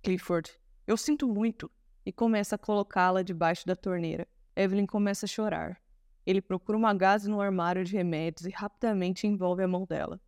Clifford, 0.01 0.51
eu 0.87 0.95
sinto 0.95 1.27
muito. 1.27 1.69
E 2.05 2.11
começa 2.11 2.55
a 2.55 2.59
colocá-la 2.59 3.23
debaixo 3.23 3.65
da 3.65 3.75
torneira. 3.75 4.27
Evelyn 4.55 4.85
começa 4.85 5.25
a 5.25 5.29
chorar. 5.29 5.81
Ele 6.25 6.41
procura 6.41 6.77
uma 6.77 6.93
gaze 6.93 7.29
no 7.29 7.39
armário 7.39 7.83
de 7.83 7.93
remédios 7.93 8.45
e 8.45 8.49
rapidamente 8.49 9.27
envolve 9.27 9.63
a 9.63 9.67
mão 9.67 9.85
dela. 9.85 10.19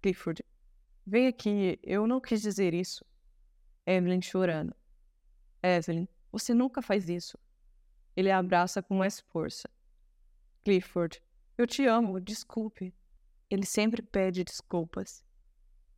Clifford, 0.00 0.44
vem 1.06 1.26
aqui, 1.26 1.78
eu 1.82 2.06
não 2.06 2.20
quis 2.20 2.40
dizer 2.40 2.72
isso. 2.72 3.04
Evelyn 3.84 4.22
chorando. 4.22 4.74
Evelyn, 5.62 6.08
você 6.32 6.54
nunca 6.54 6.80
faz 6.80 7.08
isso. 7.08 7.38
Ele 8.16 8.30
a 8.30 8.38
abraça 8.38 8.82
com 8.82 8.96
mais 8.96 9.20
força. 9.20 9.68
Clifford, 10.64 11.22
eu 11.58 11.66
te 11.66 11.86
amo, 11.86 12.20
desculpe. 12.20 12.94
Ele 13.50 13.66
sempre 13.66 14.02
pede 14.02 14.42
desculpas. 14.42 15.24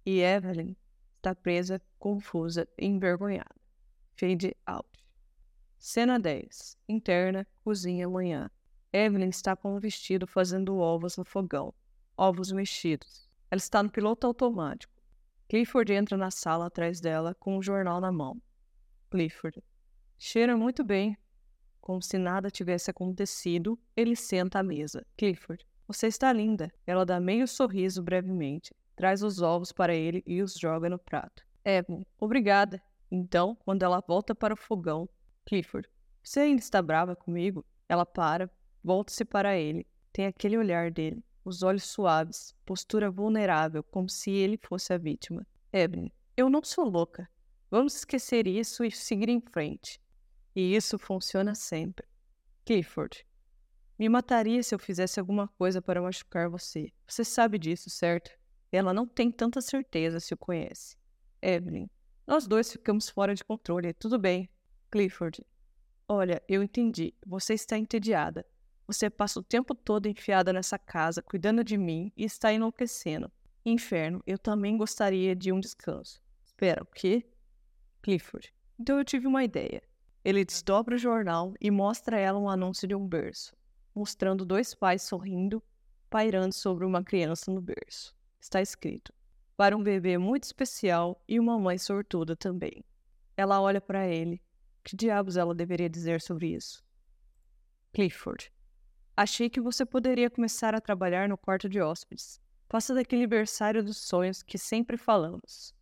E 0.05 0.21
Evelyn 0.21 0.77
está 1.17 1.35
presa, 1.35 1.81
confusa 1.99 2.69
e 2.77 2.87
envergonhada. 2.87 3.55
Fade 4.17 4.57
out. 4.67 5.07
Cena 5.79 6.19
10. 6.19 6.77
Interna, 6.89 7.47
cozinha 7.63 8.07
amanhã. 8.07 8.51
Evelyn 8.93 9.29
está 9.29 9.55
com 9.55 9.75
um 9.75 9.79
vestido 9.79 10.27
fazendo 10.27 10.79
ovos 10.79 11.17
no 11.17 11.25
fogão. 11.25 11.75
Ovos 12.17 12.51
mexidos. 12.51 13.29
Ela 13.51 13.59
está 13.59 13.83
no 13.83 13.91
piloto 13.91 14.27
automático. 14.27 14.93
Clifford 15.49 15.93
entra 15.93 16.17
na 16.17 16.31
sala 16.31 16.67
atrás 16.67 17.01
dela 17.01 17.35
com 17.35 17.59
um 17.59 17.63
jornal 17.63 18.01
na 18.01 18.11
mão. 18.11 18.41
Clifford. 19.11 19.63
Cheira 20.19 20.57
muito 20.57 20.83
bem. 20.83 21.17
Como 21.81 22.03
se 22.03 22.19
nada 22.19 22.51
tivesse 22.51 22.91
acontecido, 22.91 23.79
ele 23.97 24.17
senta 24.17 24.59
à 24.59 24.63
mesa. 24.63 25.07
Clifford. 25.17 25.67
Você 25.87 26.07
está 26.07 26.33
linda. 26.33 26.71
Ela 26.87 27.07
dá 27.07 27.19
meio 27.19 27.49
sorriso 27.49 28.03
brevemente, 28.03 28.75
traz 28.95 29.23
os 29.23 29.41
ovos 29.41 29.73
para 29.73 29.95
ele 29.95 30.23
e 30.27 30.43
os 30.43 30.55
joga 30.55 30.91
no 30.91 30.99
prato. 30.99 31.43
Evan, 31.65 32.05
obrigada. 32.19 32.83
Então, 33.11 33.55
quando 33.65 33.83
ela 33.83 34.03
volta 34.07 34.35
para 34.35 34.53
o 34.53 34.57
fogão, 34.57 35.09
Clifford, 35.47 35.89
você 36.23 36.41
ainda 36.41 36.61
está 36.61 36.83
brava 36.83 37.17
comigo? 37.17 37.65
Ela 37.89 38.05
para, 38.05 38.51
volta-se 38.89 39.23
para 39.23 39.55
ele, 39.55 39.87
tem 40.11 40.25
aquele 40.25 40.57
olhar 40.57 40.91
dele, 40.91 41.23
os 41.45 41.63
olhos 41.63 41.85
suaves, 41.85 42.55
postura 42.65 43.11
vulnerável, 43.11 43.83
como 43.83 44.09
se 44.09 44.31
ele 44.31 44.57
fosse 44.57 44.95
a 44.95 44.97
vítima. 44.97 45.47
Evan, 45.71 46.09
eu 46.35 46.49
não 46.49 46.65
sou 46.65 46.89
louca. 46.89 47.29
Vamos 47.71 47.97
esquecer 47.97 48.47
isso 48.47 48.83
e 48.83 48.91
seguir 48.91 49.29
em 49.29 49.43
frente. 49.43 50.01
E 50.57 50.75
isso 50.75 50.99
funciona 50.99 51.55
sempre. 51.55 52.09
Clifford, 52.65 53.27
me 53.99 54.09
mataria 54.09 54.63
se 54.63 54.75
eu 54.75 54.79
fizesse 54.79 55.21
alguma 55.21 55.49
coisa 55.49 55.83
para 55.83 56.01
machucar 56.01 56.49
você. 56.49 56.91
Você 57.07 57.25
sabe 57.25 57.59
disso, 57.59 57.91
certo? 57.91 58.31
Ela 58.73 58.95
não 58.95 59.07
tem 59.07 59.31
tanta 59.31 59.61
certeza 59.61 60.19
se 60.19 60.33
o 60.33 60.39
conhece. 60.39 60.97
Evelyn, 61.43 61.91
nós 62.27 62.47
dois 62.47 62.73
ficamos 62.73 63.11
fora 63.11 63.35
de 63.35 63.45
controle. 63.45 63.93
Tudo 63.93 64.19
bem. 64.19 64.49
Clifford, 64.91 65.45
olha, 66.09 66.43
eu 66.49 66.63
entendi. 66.63 67.13
Você 67.27 67.53
está 67.53 67.77
entediada. 67.77 68.47
Você 68.89 69.09
passa 69.09 69.39
o 69.39 69.45
tempo 69.45 69.73
todo 69.73 70.09
enfiada 70.09 70.53
nessa 70.53 70.77
casa, 70.77 71.23
cuidando 71.23 71.63
de 71.63 71.79
mim 71.79 72.11
e 72.17 72.25
está 72.25 72.53
enlouquecendo. 72.53 73.31
Inferno, 73.65 74.21
eu 74.27 74.39
também 74.39 74.77
gostaria 74.77 75.37
de 75.37 75.53
um 75.53 75.61
descanso. 75.61 76.21
Espera, 76.45 76.83
o 76.83 76.87
quê? 76.87 77.25
Clifford, 78.03 78.53
então 78.81 78.99
eu 78.99 79.05
tive 79.05 79.29
uma 79.29 79.45
ideia. 79.45 79.81
Ele 80.25 80.45
desdobra 80.45 80.97
o 80.97 80.99
jornal 80.99 81.55
e 81.61 81.71
mostra 81.71 82.17
a 82.17 82.21
ela 82.21 82.41
um 82.41 82.49
anúncio 82.49 82.89
de 82.89 82.97
um 82.97 83.07
berço 83.07 83.57
mostrando 83.99 84.45
dois 84.45 84.75
pais 84.75 85.03
sorrindo, 85.03 85.63
pairando 86.09 86.55
sobre 86.55 86.85
uma 86.85 87.03
criança 87.03 87.51
no 87.51 87.61
berço. 87.61 88.15
Está 88.41 88.63
escrito: 88.63 89.13
Para 89.57 89.77
um 89.77 89.83
bebê 89.83 90.17
muito 90.17 90.45
especial 90.45 91.21
e 91.27 91.41
uma 91.41 91.59
mãe 91.59 91.77
sortuda 91.77 92.37
também. 92.37 92.85
Ela 93.37 93.61
olha 93.61 93.81
para 93.81 94.07
ele. 94.07 94.41
Que 94.85 94.97
diabos 94.97 95.37
ela 95.37 95.55
deveria 95.55 95.91
dizer 95.91 96.21
sobre 96.21 96.55
isso? 96.55 96.83
Clifford. 97.93 98.51
Achei 99.19 99.51
que 99.51 99.61
você 99.61 99.85
poderia 99.85 100.31
começar 100.31 100.77
a 100.77 100.81
trabalhar 100.81 101.29
no 101.29 101.37
quarto 101.37 101.69
de 101.69 101.81
hóspedes. 101.81 102.41
Faça 102.69 102.95
daquele 102.95 103.23
aniversário 103.23 103.83
dos 103.83 103.97
sonhos 103.97 104.45
que 104.45 104.57
sempre 104.57 104.97
falamos. 104.97 105.75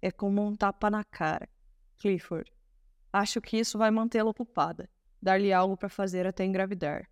É 0.00 0.10
como 0.10 0.44
um 0.44 0.56
tapa 0.56 0.90
na 0.90 1.04
cara. 1.04 1.48
Clifford. 2.00 2.52
Acho 3.12 3.40
que 3.40 3.58
isso 3.58 3.78
vai 3.78 3.92
mantê-la 3.92 4.30
ocupada. 4.30 4.90
Dar-lhe 5.22 5.52
algo 5.52 5.76
para 5.76 5.88
fazer 5.88 6.26
até 6.26 6.44
engravidar. 6.44 7.08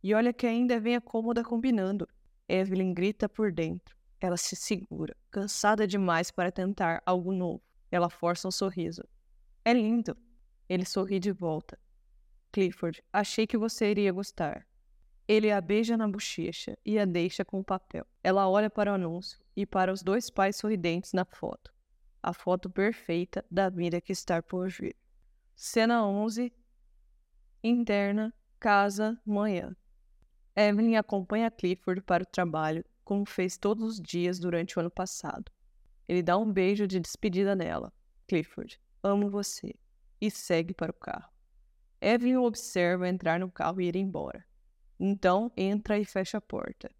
E 0.00 0.14
olha 0.14 0.32
que 0.32 0.46
ainda 0.46 0.78
vem 0.78 0.94
a 0.94 1.00
cômoda 1.00 1.42
combinando. 1.42 2.08
Evelyn 2.48 2.94
grita 2.94 3.28
por 3.28 3.50
dentro. 3.50 3.96
Ela 4.20 4.36
se 4.36 4.54
segura, 4.54 5.16
cansada 5.28 5.88
demais 5.88 6.30
para 6.30 6.52
tentar 6.52 7.02
algo 7.04 7.32
novo. 7.32 7.64
Ela 7.90 8.08
força 8.08 8.46
um 8.46 8.52
sorriso. 8.52 9.02
É 9.64 9.72
lindo. 9.72 10.16
Ele 10.68 10.84
sorri 10.84 11.18
de 11.18 11.32
volta. 11.32 11.76
Clifford, 12.52 13.02
achei 13.12 13.46
que 13.46 13.58
você 13.58 13.90
iria 13.90 14.12
gostar. 14.12 14.66
Ele 15.26 15.52
a 15.52 15.60
beija 15.60 15.96
na 15.96 16.08
bochecha 16.08 16.78
e 16.84 16.98
a 16.98 17.04
deixa 17.04 17.44
com 17.44 17.60
o 17.60 17.64
papel. 17.64 18.06
Ela 18.22 18.48
olha 18.48 18.70
para 18.70 18.90
o 18.90 18.94
anúncio 18.94 19.38
e 19.54 19.66
para 19.66 19.92
os 19.92 20.02
dois 20.02 20.30
pais 20.30 20.56
sorridentes 20.56 21.12
na 21.12 21.24
foto. 21.24 21.72
A 22.22 22.32
foto 22.32 22.70
perfeita 22.70 23.44
da 23.50 23.68
vida 23.68 24.00
que 24.00 24.12
está 24.12 24.42
por 24.42 24.70
vir. 24.70 24.96
Cena 25.54 26.06
11. 26.06 26.52
Interna, 27.62 28.32
casa, 28.58 29.20
manhã. 29.26 29.76
Evelyn 30.56 30.96
acompanha 30.96 31.50
Clifford 31.50 32.00
para 32.02 32.22
o 32.22 32.26
trabalho, 32.26 32.84
como 33.04 33.26
fez 33.26 33.58
todos 33.58 33.84
os 33.84 34.00
dias 34.00 34.38
durante 34.38 34.76
o 34.76 34.80
ano 34.80 34.90
passado. 34.90 35.52
Ele 36.08 36.22
dá 36.22 36.38
um 36.38 36.50
beijo 36.50 36.86
de 36.86 36.98
despedida 36.98 37.54
nela. 37.54 37.92
Clifford, 38.26 38.80
amo 39.02 39.28
você. 39.28 39.74
E 40.20 40.30
segue 40.30 40.72
para 40.72 40.90
o 40.90 40.94
carro. 40.94 41.30
Evelyn 42.00 42.36
o 42.36 42.44
observa 42.44 43.08
entrar 43.08 43.40
no 43.40 43.50
carro 43.50 43.80
e 43.80 43.86
ir 43.86 43.96
embora. 43.96 44.44
Então 44.98 45.50
entra 45.56 45.98
e 45.98 46.04
fecha 46.04 46.38
a 46.38 46.40
porta. 46.40 46.90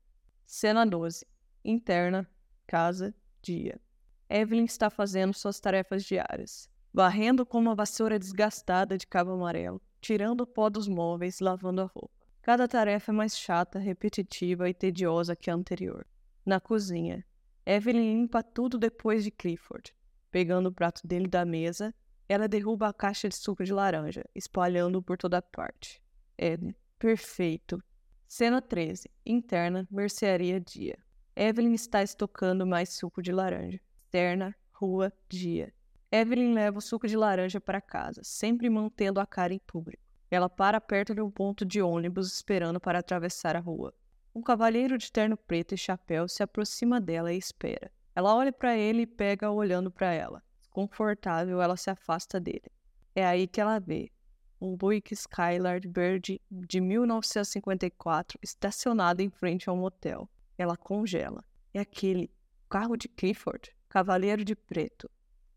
Cena 0.44 0.84
12. 0.84 1.26
Interna, 1.64 2.28
casa, 2.66 3.14
dia. 3.42 3.80
Evelyn 4.28 4.64
está 4.64 4.90
fazendo 4.90 5.32
suas 5.32 5.60
tarefas 5.60 6.04
diárias, 6.04 6.68
varrendo 6.92 7.46
com 7.46 7.58
uma 7.58 7.74
vassoura 7.74 8.18
desgastada 8.18 8.98
de 8.98 9.06
cabo 9.06 9.32
amarelo, 9.32 9.80
tirando 10.00 10.42
o 10.42 10.46
pó 10.46 10.68
dos 10.68 10.88
móveis, 10.88 11.40
lavando 11.40 11.80
a 11.80 11.84
roupa. 11.84 12.26
Cada 12.42 12.66
tarefa 12.66 13.12
é 13.12 13.14
mais 13.14 13.38
chata, 13.38 13.78
repetitiva 13.78 14.68
e 14.68 14.74
tediosa 14.74 15.36
que 15.36 15.50
a 15.50 15.54
anterior. 15.54 16.06
Na 16.44 16.60
cozinha, 16.60 17.24
Evelyn 17.66 18.20
limpa 18.20 18.42
tudo 18.42 18.78
depois 18.78 19.22
de 19.22 19.30
Clifford. 19.30 19.94
Pegando 20.30 20.68
o 20.68 20.72
prato 20.72 21.06
dele 21.06 21.26
da 21.26 21.44
mesa, 21.44 21.94
ela 22.28 22.46
derruba 22.46 22.88
a 22.88 22.92
caixa 22.92 23.28
de 23.28 23.36
suco 23.36 23.64
de 23.64 23.72
laranja, 23.72 24.22
espalhando-o 24.34 25.02
por 25.02 25.16
toda 25.16 25.40
parte. 25.40 26.02
Evelyn, 26.36 26.74
perfeito. 26.98 27.82
Cena 28.26 28.60
13. 28.60 29.10
Interna, 29.24 29.88
mercearia 29.90 30.60
dia. 30.60 30.98
Evelyn 31.34 31.72
está 31.72 32.02
estocando 32.02 32.66
mais 32.66 32.90
suco 32.90 33.22
de 33.22 33.32
laranja. 33.32 33.80
Externa, 33.96 34.54
rua, 34.72 35.10
dia. 35.28 35.72
Evelyn 36.12 36.52
leva 36.52 36.78
o 36.78 36.82
suco 36.82 37.06
de 37.06 37.16
laranja 37.16 37.60
para 37.60 37.80
casa, 37.80 38.20
sempre 38.22 38.68
mantendo 38.68 39.20
a 39.20 39.26
cara 39.26 39.54
em 39.54 39.58
público. 39.58 40.02
Ela 40.30 40.50
para 40.50 40.80
perto 40.80 41.14
de 41.14 41.22
um 41.22 41.30
ponto 41.30 41.64
de 41.64 41.80
ônibus 41.80 42.30
esperando 42.30 42.78
para 42.78 42.98
atravessar 42.98 43.56
a 43.56 43.60
rua. 43.60 43.94
Um 44.34 44.42
cavalheiro 44.42 44.98
de 44.98 45.10
terno 45.10 45.36
preto 45.36 45.74
e 45.74 45.78
chapéu 45.78 46.28
se 46.28 46.42
aproxima 46.42 47.00
dela 47.00 47.32
e 47.32 47.38
espera. 47.38 47.90
Ela 48.14 48.34
olha 48.34 48.52
para 48.52 48.76
ele 48.76 49.02
e 49.02 49.06
pega 49.06 49.50
olhando 49.50 49.90
para 49.90 50.12
ela. 50.12 50.42
Desconfortável, 50.78 51.60
ela 51.60 51.76
se 51.76 51.90
afasta 51.90 52.38
dele. 52.38 52.70
É 53.12 53.26
aí 53.26 53.48
que 53.48 53.60
ela 53.60 53.80
vê 53.80 54.12
um 54.60 54.76
Buick 54.76 55.12
Skylark 55.12 55.88
verde 55.88 56.40
de 56.48 56.80
1954 56.80 58.38
estacionado 58.40 59.20
em 59.20 59.28
frente 59.28 59.68
a 59.68 59.72
um 59.72 59.78
motel. 59.78 60.28
Ela 60.56 60.76
congela. 60.76 61.44
É 61.74 61.80
aquele 61.80 62.30
carro 62.68 62.96
de 62.96 63.08
Clifford, 63.08 63.74
cavaleiro 63.88 64.44
de 64.44 64.54
preto. 64.54 65.10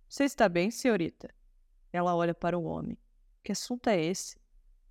Você 0.09 0.23
está 0.23 0.49
bem, 0.49 0.71
senhorita? 0.71 1.29
Ela 1.93 2.15
olha 2.15 2.33
para 2.33 2.57
o 2.57 2.63
homem. 2.63 2.97
Que 3.43 3.51
assunto 3.51 3.89
é 3.89 4.03
esse? 4.03 4.39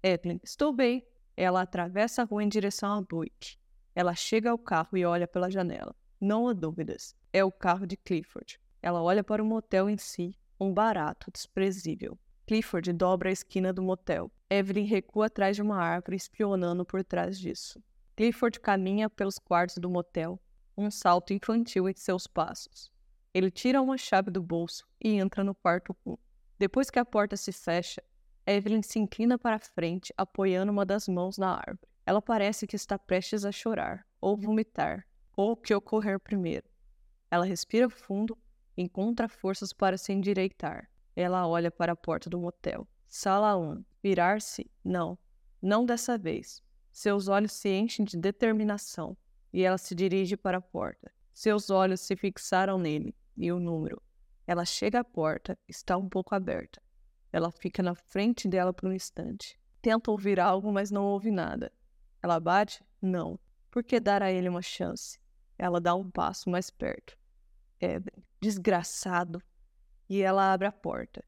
Evelyn, 0.01 0.39
estou 0.45 0.73
bem. 0.73 1.05
Ela 1.37 1.63
atravessa 1.63 2.23
a 2.23 2.25
rua 2.25 2.45
em 2.45 2.49
direção 2.49 2.93
a 2.93 3.03
Buick. 3.03 3.57
Ela 3.97 4.15
chega 4.15 4.51
ao 4.51 4.59
carro 4.59 4.97
e 4.97 5.05
olha 5.05 5.27
pela 5.27 5.51
janela. 5.51 5.95
Não 6.21 6.47
há 6.47 6.53
dúvidas. 6.53 7.17
É 7.33 7.45
o 7.45 7.51
carro 7.51 7.85
de 7.87 7.97
Clifford. 7.97 8.61
Ela 8.83 9.03
olha 9.03 9.23
para 9.23 9.43
o 9.43 9.47
motel 9.47 9.91
em 9.91 9.97
si, 9.97 10.35
um 10.59 10.73
barato, 10.73 11.31
desprezível. 11.31 12.19
Clifford 12.47 12.93
dobra 12.93 13.29
a 13.29 13.33
esquina 13.33 13.73
do 13.73 13.83
motel. 13.83 14.31
Evelyn 14.49 14.85
recua 14.85 15.27
atrás 15.27 15.55
de 15.55 15.63
uma 15.63 15.77
árvore, 15.77 16.17
espionando 16.17 16.85
por 16.85 17.05
trás 17.05 17.39
disso. 17.39 17.83
Clifford 18.17 18.59
caminha 18.59 19.09
pelos 19.09 19.39
quartos 19.39 19.79
do 19.79 19.89
motel, 19.89 20.41
um 20.77 20.91
salto 20.91 21.33
infantil 21.33 21.89
em 21.89 21.95
seus 21.95 22.27
passos. 22.27 22.91
Ele 23.33 23.51
tira 23.51 23.81
uma 23.81 23.97
chave 23.97 24.31
do 24.31 24.43
bolso 24.43 24.87
e 25.01 25.11
entra 25.11 25.45
no 25.45 25.55
quarto 25.55 25.97
1. 26.05 26.17
Depois 26.59 26.91
que 26.91 26.99
a 26.99 27.05
porta 27.05 27.37
se 27.37 27.53
fecha, 27.53 28.03
Evelyn 28.47 28.83
se 28.83 28.99
inclina 28.99 29.39
para 29.39 29.59
frente, 29.59 30.13
apoiando 30.17 30.73
uma 30.73 30.85
das 30.85 31.07
mãos 31.07 31.39
na 31.39 31.55
árvore. 31.55 31.89
Ela 32.05 32.21
parece 32.21 32.67
que 32.67 32.75
está 32.75 32.99
prestes 32.99 33.45
a 33.45 33.53
chorar, 33.53 34.05
ou 34.21 34.37
vomitar, 34.37 35.07
ou 35.37 35.53
o 35.53 35.57
que 35.57 35.73
ocorrer 35.73 36.19
primeiro. 36.19 36.69
Ela 37.31 37.45
respira 37.45 37.89
fundo, 37.89 38.37
encontra 38.81 39.29
forças 39.29 39.73
para 39.73 39.99
se 39.99 40.13
endireitar. 40.13 40.91
Ela 41.15 41.47
olha 41.47 41.71
para 41.71 41.93
a 41.93 41.97
porta 41.97 42.31
do 42.31 42.39
motel. 42.39 42.89
Sala 43.07 43.57
1. 43.59 43.85
Virar-se? 44.03 44.71
Não. 44.83 45.19
Não 45.61 45.85
dessa 45.85 46.17
vez. 46.17 46.63
Seus 46.91 47.29
olhos 47.29 47.53
se 47.53 47.69
enchem 47.69 48.05
de 48.05 48.17
determinação 48.17 49.17
e 49.53 49.63
ela 49.63 49.77
se 49.77 49.95
dirige 49.95 50.37
para 50.37 50.59
a 50.59 50.63
porta. 50.63 51.13
Seus 51.35 51.71
olhos 51.71 52.01
se 52.01 52.17
fixaram 52.17 52.79
nele 52.79 53.15
e 53.37 53.53
o 53.53 53.61
número. 53.61 54.01
Ela 54.47 54.65
chega 54.65 55.01
à 55.01 55.05
porta, 55.05 55.59
está 55.69 55.97
um 55.97 56.09
pouco 56.09 56.35
aberta. 56.35 56.81
Ela 57.33 57.51
fica 57.51 57.83
na 57.83 57.95
frente 57.95 58.49
dela 58.49 58.73
por 58.73 58.89
um 58.89 58.93
instante. 58.93 59.59
Tenta 59.83 60.11
ouvir 60.11 60.41
algo, 60.41 60.73
mas 60.73 60.91
não 60.91 61.05
ouve 61.05 61.31
nada. 61.31 61.73
Ela 62.23 62.41
bate? 62.41 62.83
Não. 63.01 63.39
Por 63.71 63.85
que 63.85 64.01
dar 64.01 64.23
a 64.23 64.33
ele 64.33 64.49
uma 64.49 64.63
chance? 64.63 65.19
Ela 65.57 65.81
dá 65.81 65.95
um 65.95 66.11
passo 66.11 66.51
mais 66.51 66.71
perto. 66.71 67.17
É 67.81 68.01
desgraçado. 68.41 69.43
E 70.09 70.23
ela 70.23 70.53
abre 70.53 70.67
a 70.67 70.73
porta. 70.73 71.25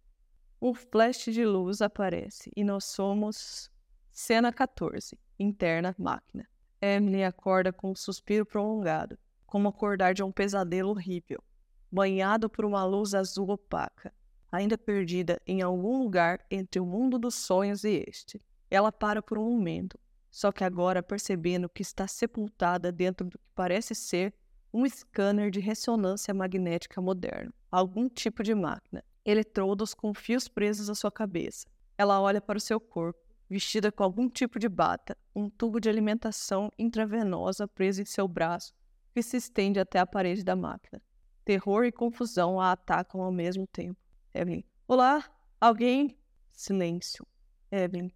Um 0.60 0.74
flash 0.74 1.24
de 1.24 1.44
luz 1.44 1.80
aparece 1.80 2.50
e 2.56 2.62
nós 2.64 2.84
somos. 2.84 3.70
Cena 4.10 4.52
14. 4.52 5.18
Interna 5.38 5.94
máquina. 5.98 6.48
Emily 6.80 7.24
acorda 7.24 7.72
com 7.72 7.92
um 7.92 7.94
suspiro 7.94 8.44
prolongado, 8.44 9.18
como 9.46 9.68
acordar 9.68 10.14
de 10.14 10.22
um 10.22 10.32
pesadelo 10.32 10.90
horrível, 10.90 11.42
banhado 11.90 12.50
por 12.50 12.64
uma 12.64 12.84
luz 12.84 13.14
azul 13.14 13.50
opaca 13.50 14.12
ainda 14.52 14.76
perdida 14.76 15.40
em 15.46 15.62
algum 15.62 15.98
lugar 15.98 16.44
entre 16.50 16.78
o 16.78 16.84
mundo 16.84 17.18
dos 17.18 17.34
sonhos 17.34 17.84
e 17.84 18.04
este. 18.06 18.38
Ela 18.70 18.92
para 18.92 19.22
por 19.22 19.38
um 19.38 19.50
momento, 19.50 19.98
só 20.30 20.52
que 20.52 20.62
agora 20.62 21.02
percebendo 21.02 21.70
que 21.70 21.80
está 21.80 22.06
sepultada 22.06 22.92
dentro 22.92 23.26
do 23.26 23.38
que 23.38 23.44
parece 23.54 23.94
ser 23.94 24.34
um 24.72 24.88
scanner 24.88 25.50
de 25.50 25.60
ressonância 25.60 26.32
magnética 26.32 27.00
moderno, 27.00 27.52
algum 27.70 28.08
tipo 28.08 28.42
de 28.42 28.54
máquina, 28.54 29.04
eletrodos 29.24 29.92
com 29.92 30.14
fios 30.14 30.48
presos 30.48 30.88
à 30.88 30.94
sua 30.94 31.12
cabeça. 31.12 31.66
Ela 31.98 32.20
olha 32.20 32.40
para 32.40 32.56
o 32.56 32.60
seu 32.60 32.80
corpo, 32.80 33.20
vestida 33.50 33.92
com 33.92 34.02
algum 34.02 34.28
tipo 34.30 34.58
de 34.58 34.68
bata, 34.68 35.16
um 35.34 35.50
tubo 35.50 35.78
de 35.78 35.88
alimentação 35.88 36.70
intravenosa 36.78 37.68
preso 37.68 38.00
em 38.00 38.06
seu 38.06 38.26
braço, 38.26 38.72
que 39.14 39.22
se 39.22 39.36
estende 39.36 39.78
até 39.78 39.98
a 39.98 40.06
parede 40.06 40.42
da 40.42 40.56
máquina. 40.56 41.02
Terror 41.44 41.84
e 41.84 41.92
confusão 41.92 42.58
a 42.58 42.72
atacam 42.72 43.20
ao 43.20 43.30
mesmo 43.30 43.66
tempo. 43.66 44.00
Evelyn. 44.32 44.64
Olá, 44.88 45.22
alguém? 45.60 46.16
Silêncio. 46.52 47.26
Evelyn. 47.70 48.10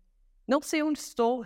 Não 0.47 0.63
sei 0.63 0.83
onde 0.83 1.01
estou. 1.01 1.45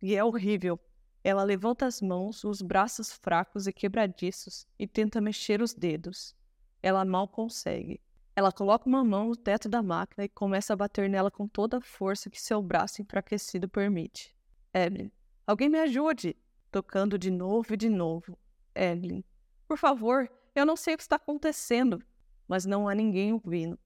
E 0.00 0.14
é 0.14 0.24
horrível. 0.24 0.80
Ela 1.26 1.42
levanta 1.42 1.86
as 1.86 2.00
mãos, 2.00 2.44
os 2.44 2.62
braços 2.62 3.10
fracos 3.10 3.66
e 3.66 3.72
quebradiços, 3.72 4.64
e 4.78 4.86
tenta 4.86 5.20
mexer 5.20 5.60
os 5.60 5.74
dedos. 5.74 6.36
Ela 6.80 7.04
mal 7.04 7.26
consegue. 7.26 8.00
Ela 8.36 8.52
coloca 8.52 8.88
uma 8.88 9.02
mão 9.02 9.30
no 9.30 9.34
teto 9.34 9.68
da 9.68 9.82
máquina 9.82 10.24
e 10.24 10.28
começa 10.28 10.72
a 10.72 10.76
bater 10.76 11.10
nela 11.10 11.28
com 11.28 11.48
toda 11.48 11.78
a 11.78 11.80
força 11.80 12.30
que 12.30 12.40
seu 12.40 12.62
braço 12.62 13.02
enfraquecido 13.02 13.68
permite. 13.68 14.32
Evelyn. 14.72 15.10
Alguém 15.44 15.68
me 15.68 15.80
ajude! 15.80 16.36
Tocando 16.70 17.18
de 17.18 17.32
novo 17.32 17.74
e 17.74 17.76
de 17.76 17.88
novo. 17.88 18.38
Evelyn. 18.72 19.24
Por 19.66 19.78
favor, 19.78 20.30
eu 20.54 20.64
não 20.64 20.76
sei 20.76 20.94
o 20.94 20.96
que 20.96 21.02
está 21.02 21.16
acontecendo. 21.16 22.00
Mas 22.46 22.64
não 22.64 22.88
há 22.88 22.94
ninguém 22.94 23.32
ouvindo. 23.32 23.76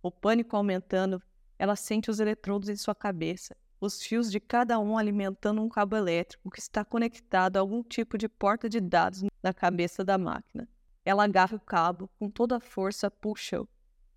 O 0.00 0.12
pânico 0.12 0.56
aumentando, 0.56 1.20
ela 1.58 1.74
sente 1.74 2.08
os 2.08 2.20
eletrodos 2.20 2.68
em 2.68 2.76
sua 2.76 2.94
cabeça, 2.94 3.56
os 3.84 4.02
fios 4.02 4.30
de 4.30 4.40
cada 4.40 4.78
um 4.78 4.96
alimentando 4.96 5.60
um 5.62 5.68
cabo 5.68 5.96
elétrico 5.96 6.50
que 6.50 6.58
está 6.58 6.84
conectado 6.84 7.56
a 7.56 7.60
algum 7.60 7.82
tipo 7.82 8.16
de 8.16 8.28
porta 8.28 8.68
de 8.68 8.80
dados 8.80 9.24
na 9.42 9.52
cabeça 9.52 10.04
da 10.04 10.18
máquina. 10.18 10.68
Ela 11.04 11.24
agarra 11.24 11.56
o 11.56 11.60
cabo, 11.60 12.10
com 12.18 12.30
toda 12.30 12.56
a 12.56 12.60
força 12.60 13.10
puxa-o 13.10 13.68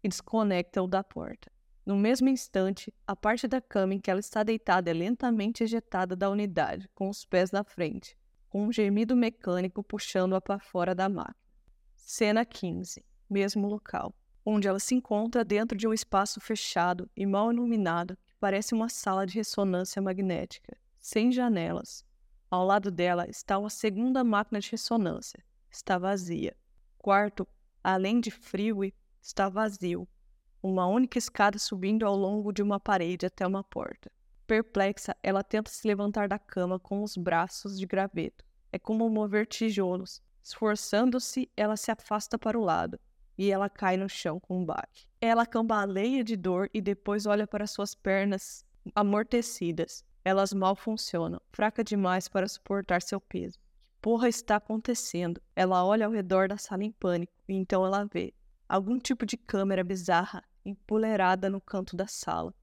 e 0.03 0.07
desconecta-o 0.07 0.87
da 0.87 1.03
porta. 1.03 1.51
No 1.85 1.95
mesmo 1.95 2.29
instante, 2.29 2.93
a 3.05 3.15
parte 3.15 3.47
da 3.47 3.61
cama 3.61 3.93
em 3.93 3.99
que 3.99 4.09
ela 4.09 4.19
está 4.19 4.43
deitada 4.43 4.89
é 4.89 4.93
lentamente 4.93 5.63
ejetada 5.63 6.15
da 6.15 6.29
unidade, 6.29 6.89
com 6.93 7.09
os 7.09 7.25
pés 7.25 7.51
na 7.51 7.63
frente, 7.63 8.17
com 8.49 8.65
um 8.65 8.71
gemido 8.71 9.15
mecânico 9.15 9.83
puxando-a 9.83 10.41
para 10.41 10.59
fora 10.59 10.95
da 10.95 11.07
máquina. 11.07 11.35
Cena 11.95 12.45
15. 12.45 13.05
Mesmo 13.29 13.67
local 13.67 14.13
onde 14.49 14.65
ela 14.65 14.79
se 14.79 14.95
encontra 14.95 15.43
dentro 15.43 15.77
de 15.77 15.85
um 15.85 15.93
espaço 15.93 16.39
fechado 16.39 17.09
e 17.17 17.25
mal 17.25 17.51
iluminado 17.51 18.17
parece 18.39 18.73
uma 18.73 18.89
sala 18.89 19.25
de 19.25 19.35
ressonância 19.35 20.01
magnética, 20.01 20.77
sem 20.99 21.31
janelas. 21.31 22.05
Ao 22.49 22.65
lado 22.65 22.89
dela 22.89 23.29
está 23.29 23.57
uma 23.57 23.69
segunda 23.69 24.23
máquina 24.23 24.59
de 24.59 24.71
ressonância. 24.71 25.43
Está 25.69 25.97
vazia. 25.97 26.55
O 26.97 27.03
quarto, 27.03 27.47
além 27.83 28.19
de 28.19 28.31
frio, 28.31 28.79
está 29.21 29.49
vazio. 29.49 30.07
Uma 30.61 30.87
única 30.87 31.17
escada 31.17 31.59
subindo 31.59 32.05
ao 32.05 32.15
longo 32.15 32.51
de 32.51 32.61
uma 32.61 32.79
parede 32.79 33.25
até 33.25 33.45
uma 33.45 33.63
porta. 33.63 34.11
Perplexa, 34.45 35.15
ela 35.21 35.43
tenta 35.43 35.69
se 35.69 35.87
levantar 35.87 36.27
da 36.27 36.39
cama 36.39 36.79
com 36.79 37.03
os 37.03 37.17
braços 37.17 37.77
de 37.77 37.85
graveto. 37.85 38.45
É 38.71 38.79
como 38.79 39.09
mover 39.09 39.45
tijolos. 39.45 40.21
Esforçando-se, 40.41 41.51
ela 41.57 41.75
se 41.75 41.91
afasta 41.91 42.39
para 42.39 42.57
o 42.57 42.63
lado 42.63 42.97
e 43.37 43.51
ela 43.51 43.69
cai 43.69 43.97
no 43.97 44.09
chão 44.09 44.39
com 44.39 44.59
um 44.59 44.65
baque. 44.65 45.05
Ela 45.21 45.45
cambaleia 45.45 46.23
de 46.23 46.35
dor 46.35 46.69
e 46.73 46.81
depois 46.81 47.25
olha 47.25 47.45
para 47.45 47.67
suas 47.67 47.93
pernas 47.93 48.65
amortecidas. 48.95 50.03
Elas 50.25 50.51
mal 50.53 50.75
funcionam, 50.75 51.39
fraca 51.51 51.83
demais 51.83 52.27
para 52.27 52.47
suportar 52.47 53.01
seu 53.01 53.21
peso. 53.21 53.57
Que 53.57 53.95
porra 54.01 54.27
está 54.27 54.55
acontecendo? 54.55 55.41
Ela 55.55 55.85
olha 55.85 56.05
ao 56.05 56.11
redor 56.11 56.47
da 56.47 56.57
sala 56.57 56.83
em 56.83 56.91
pânico 56.91 57.33
e 57.47 57.53
então 57.53 57.85
ela 57.85 58.05
vê 58.05 58.33
algum 58.67 58.97
tipo 58.97 59.25
de 59.25 59.37
câmera 59.37 59.83
bizarra 59.83 60.43
empoleirada 60.65 61.49
no 61.49 61.61
canto 61.61 61.95
da 61.95 62.07
sala, 62.07 62.53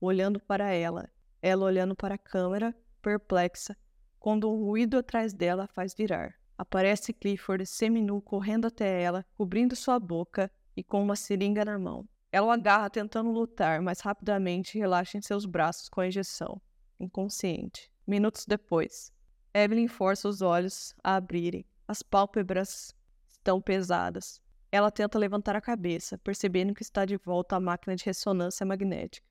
olhando 0.00 0.38
para 0.38 0.70
ela. 0.70 1.08
Ela 1.40 1.64
olhando 1.64 1.94
para 1.94 2.14
a 2.14 2.18
câmera, 2.18 2.74
perplexa, 3.00 3.76
quando 4.18 4.50
um 4.50 4.64
ruído 4.64 4.98
atrás 4.98 5.32
dela 5.32 5.66
faz 5.68 5.94
virar. 5.94 6.34
Aparece 6.56 7.12
Clifford 7.12 7.66
seminu 7.66 8.20
correndo 8.22 8.66
até 8.66 9.02
ela, 9.02 9.24
cobrindo 9.34 9.74
sua 9.74 9.98
boca 9.98 10.50
e 10.76 10.82
com 10.82 11.02
uma 11.02 11.16
seringa 11.16 11.64
na 11.64 11.78
mão. 11.78 12.08
Ela 12.30 12.46
o 12.46 12.50
agarra 12.50 12.90
tentando 12.90 13.30
lutar, 13.30 13.80
mas 13.80 14.00
rapidamente 14.00 14.78
relaxa 14.78 15.18
em 15.18 15.22
seus 15.22 15.44
braços 15.46 15.88
com 15.88 16.00
a 16.00 16.06
injeção, 16.06 16.60
inconsciente. 16.98 17.90
Minutos 18.06 18.44
depois, 18.46 19.12
Evelyn 19.52 19.88
força 19.88 20.28
os 20.28 20.42
olhos 20.42 20.94
a 21.02 21.16
abrirem. 21.16 21.64
As 21.86 22.02
pálpebras 22.02 22.94
estão 23.28 23.60
pesadas. 23.60 24.40
Ela 24.72 24.90
tenta 24.90 25.18
levantar 25.18 25.54
a 25.54 25.60
cabeça, 25.60 26.18
percebendo 26.18 26.74
que 26.74 26.82
está 26.82 27.04
de 27.04 27.16
volta 27.16 27.54
à 27.54 27.60
máquina 27.60 27.94
de 27.94 28.04
ressonância 28.04 28.66
magnética. 28.66 29.26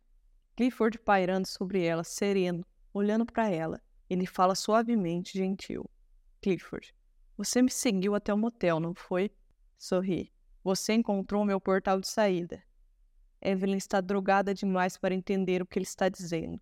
Clifford 0.55 0.99
pairando 0.99 1.47
sobre 1.47 1.83
ela, 1.83 2.03
sereno, 2.03 2.65
olhando 2.93 3.25
para 3.25 3.49
ela. 3.49 3.81
Ele 4.09 4.25
fala 4.25 4.55
suavemente, 4.55 5.38
gentil. 5.38 5.89
Clifford, 6.41 6.93
você 7.43 7.62
me 7.62 7.69
seguiu 7.69 8.15
até 8.15 8.34
o 8.34 8.38
motel, 8.38 8.79
não 8.79 8.95
foi? 8.95 9.29
Sorri. 9.77 10.32
Você 10.63 10.93
encontrou 10.93 11.43
meu 11.43 11.60
portal 11.60 11.99
de 11.99 12.08
saída. 12.08 12.63
Evelyn 13.41 13.75
está 13.75 13.99
drogada 13.99 14.53
demais 14.53 14.97
para 14.97 15.13
entender 15.13 15.62
o 15.62 15.65
que 15.65 15.77
ele 15.77 15.86
está 15.86 16.08
dizendo. 16.08 16.60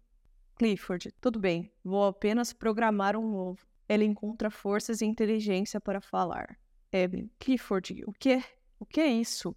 Clifford, 0.56 1.14
tudo 1.22 1.40
bem, 1.40 1.72
vou 1.84 2.08
apenas 2.08 2.52
programar 2.52 3.16
um 3.16 3.30
novo. 3.30 3.64
Ele 3.88 4.06
encontra 4.06 4.50
forças 4.50 5.02
e 5.02 5.06
inteligência 5.06 5.80
para 5.80 6.02
falar. 6.02 6.58
Evelyn, 6.92 7.30
Clifford, 7.38 8.04
o 8.08 8.14
que? 8.14 8.44
O 8.80 8.86
que 8.86 9.02
é 9.02 9.08
isso? 9.08 9.56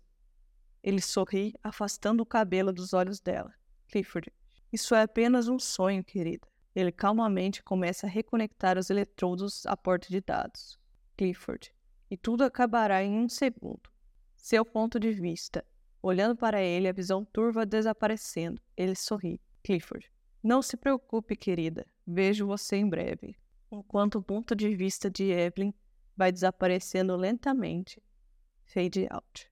Ele 0.83 1.01
sorri, 1.01 1.55
afastando 1.63 2.23
o 2.23 2.27
cabelo 2.27 2.71
dos 2.71 2.93
olhos 2.93 3.19
dela. 3.19 3.55
Clifford, 3.89 4.31
isso 4.71 4.95
é 4.95 5.03
apenas 5.03 5.49
um 5.49 5.59
sonho, 5.59 6.05
querida. 6.05 6.47
Ele 6.75 6.93
calmamente 6.93 7.63
começa 7.63 8.07
a 8.07 8.11
reconectar 8.11 8.77
os 8.77 8.91
eletrodos 8.91 9.65
à 9.65 9.75
porta 9.75 10.09
de 10.11 10.21
dados. 10.21 10.79
Clifford, 11.16 11.72
e 12.11 12.16
tudo 12.16 12.44
acabará 12.44 13.03
em 13.03 13.12
um 13.16 13.29
segundo. 13.29 13.90
Seu 14.37 14.64
ponto 14.64 14.98
de 14.98 15.12
vista. 15.12 15.64
Olhando 16.03 16.37
para 16.37 16.61
ele, 16.61 16.87
a 16.87 16.92
visão 16.92 17.24
turva 17.24 17.64
desaparecendo, 17.64 18.61
ele 18.77 18.94
sorri. 18.94 19.40
Clifford, 19.62 20.11
não 20.42 20.61
se 20.61 20.77
preocupe, 20.77 21.35
querida. 21.35 21.87
Vejo 22.07 22.46
você 22.46 22.77
em 22.77 22.88
breve. 22.88 23.35
Enquanto 23.70 24.16
o 24.16 24.22
ponto 24.22 24.55
de 24.55 24.77
vista 24.77 25.11
de 25.11 25.31
Evelyn 25.31 25.72
vai 26.14 26.31
desaparecendo 26.31 27.16
lentamente. 27.16 28.03
Fade 28.66 29.09
out. 29.11 29.50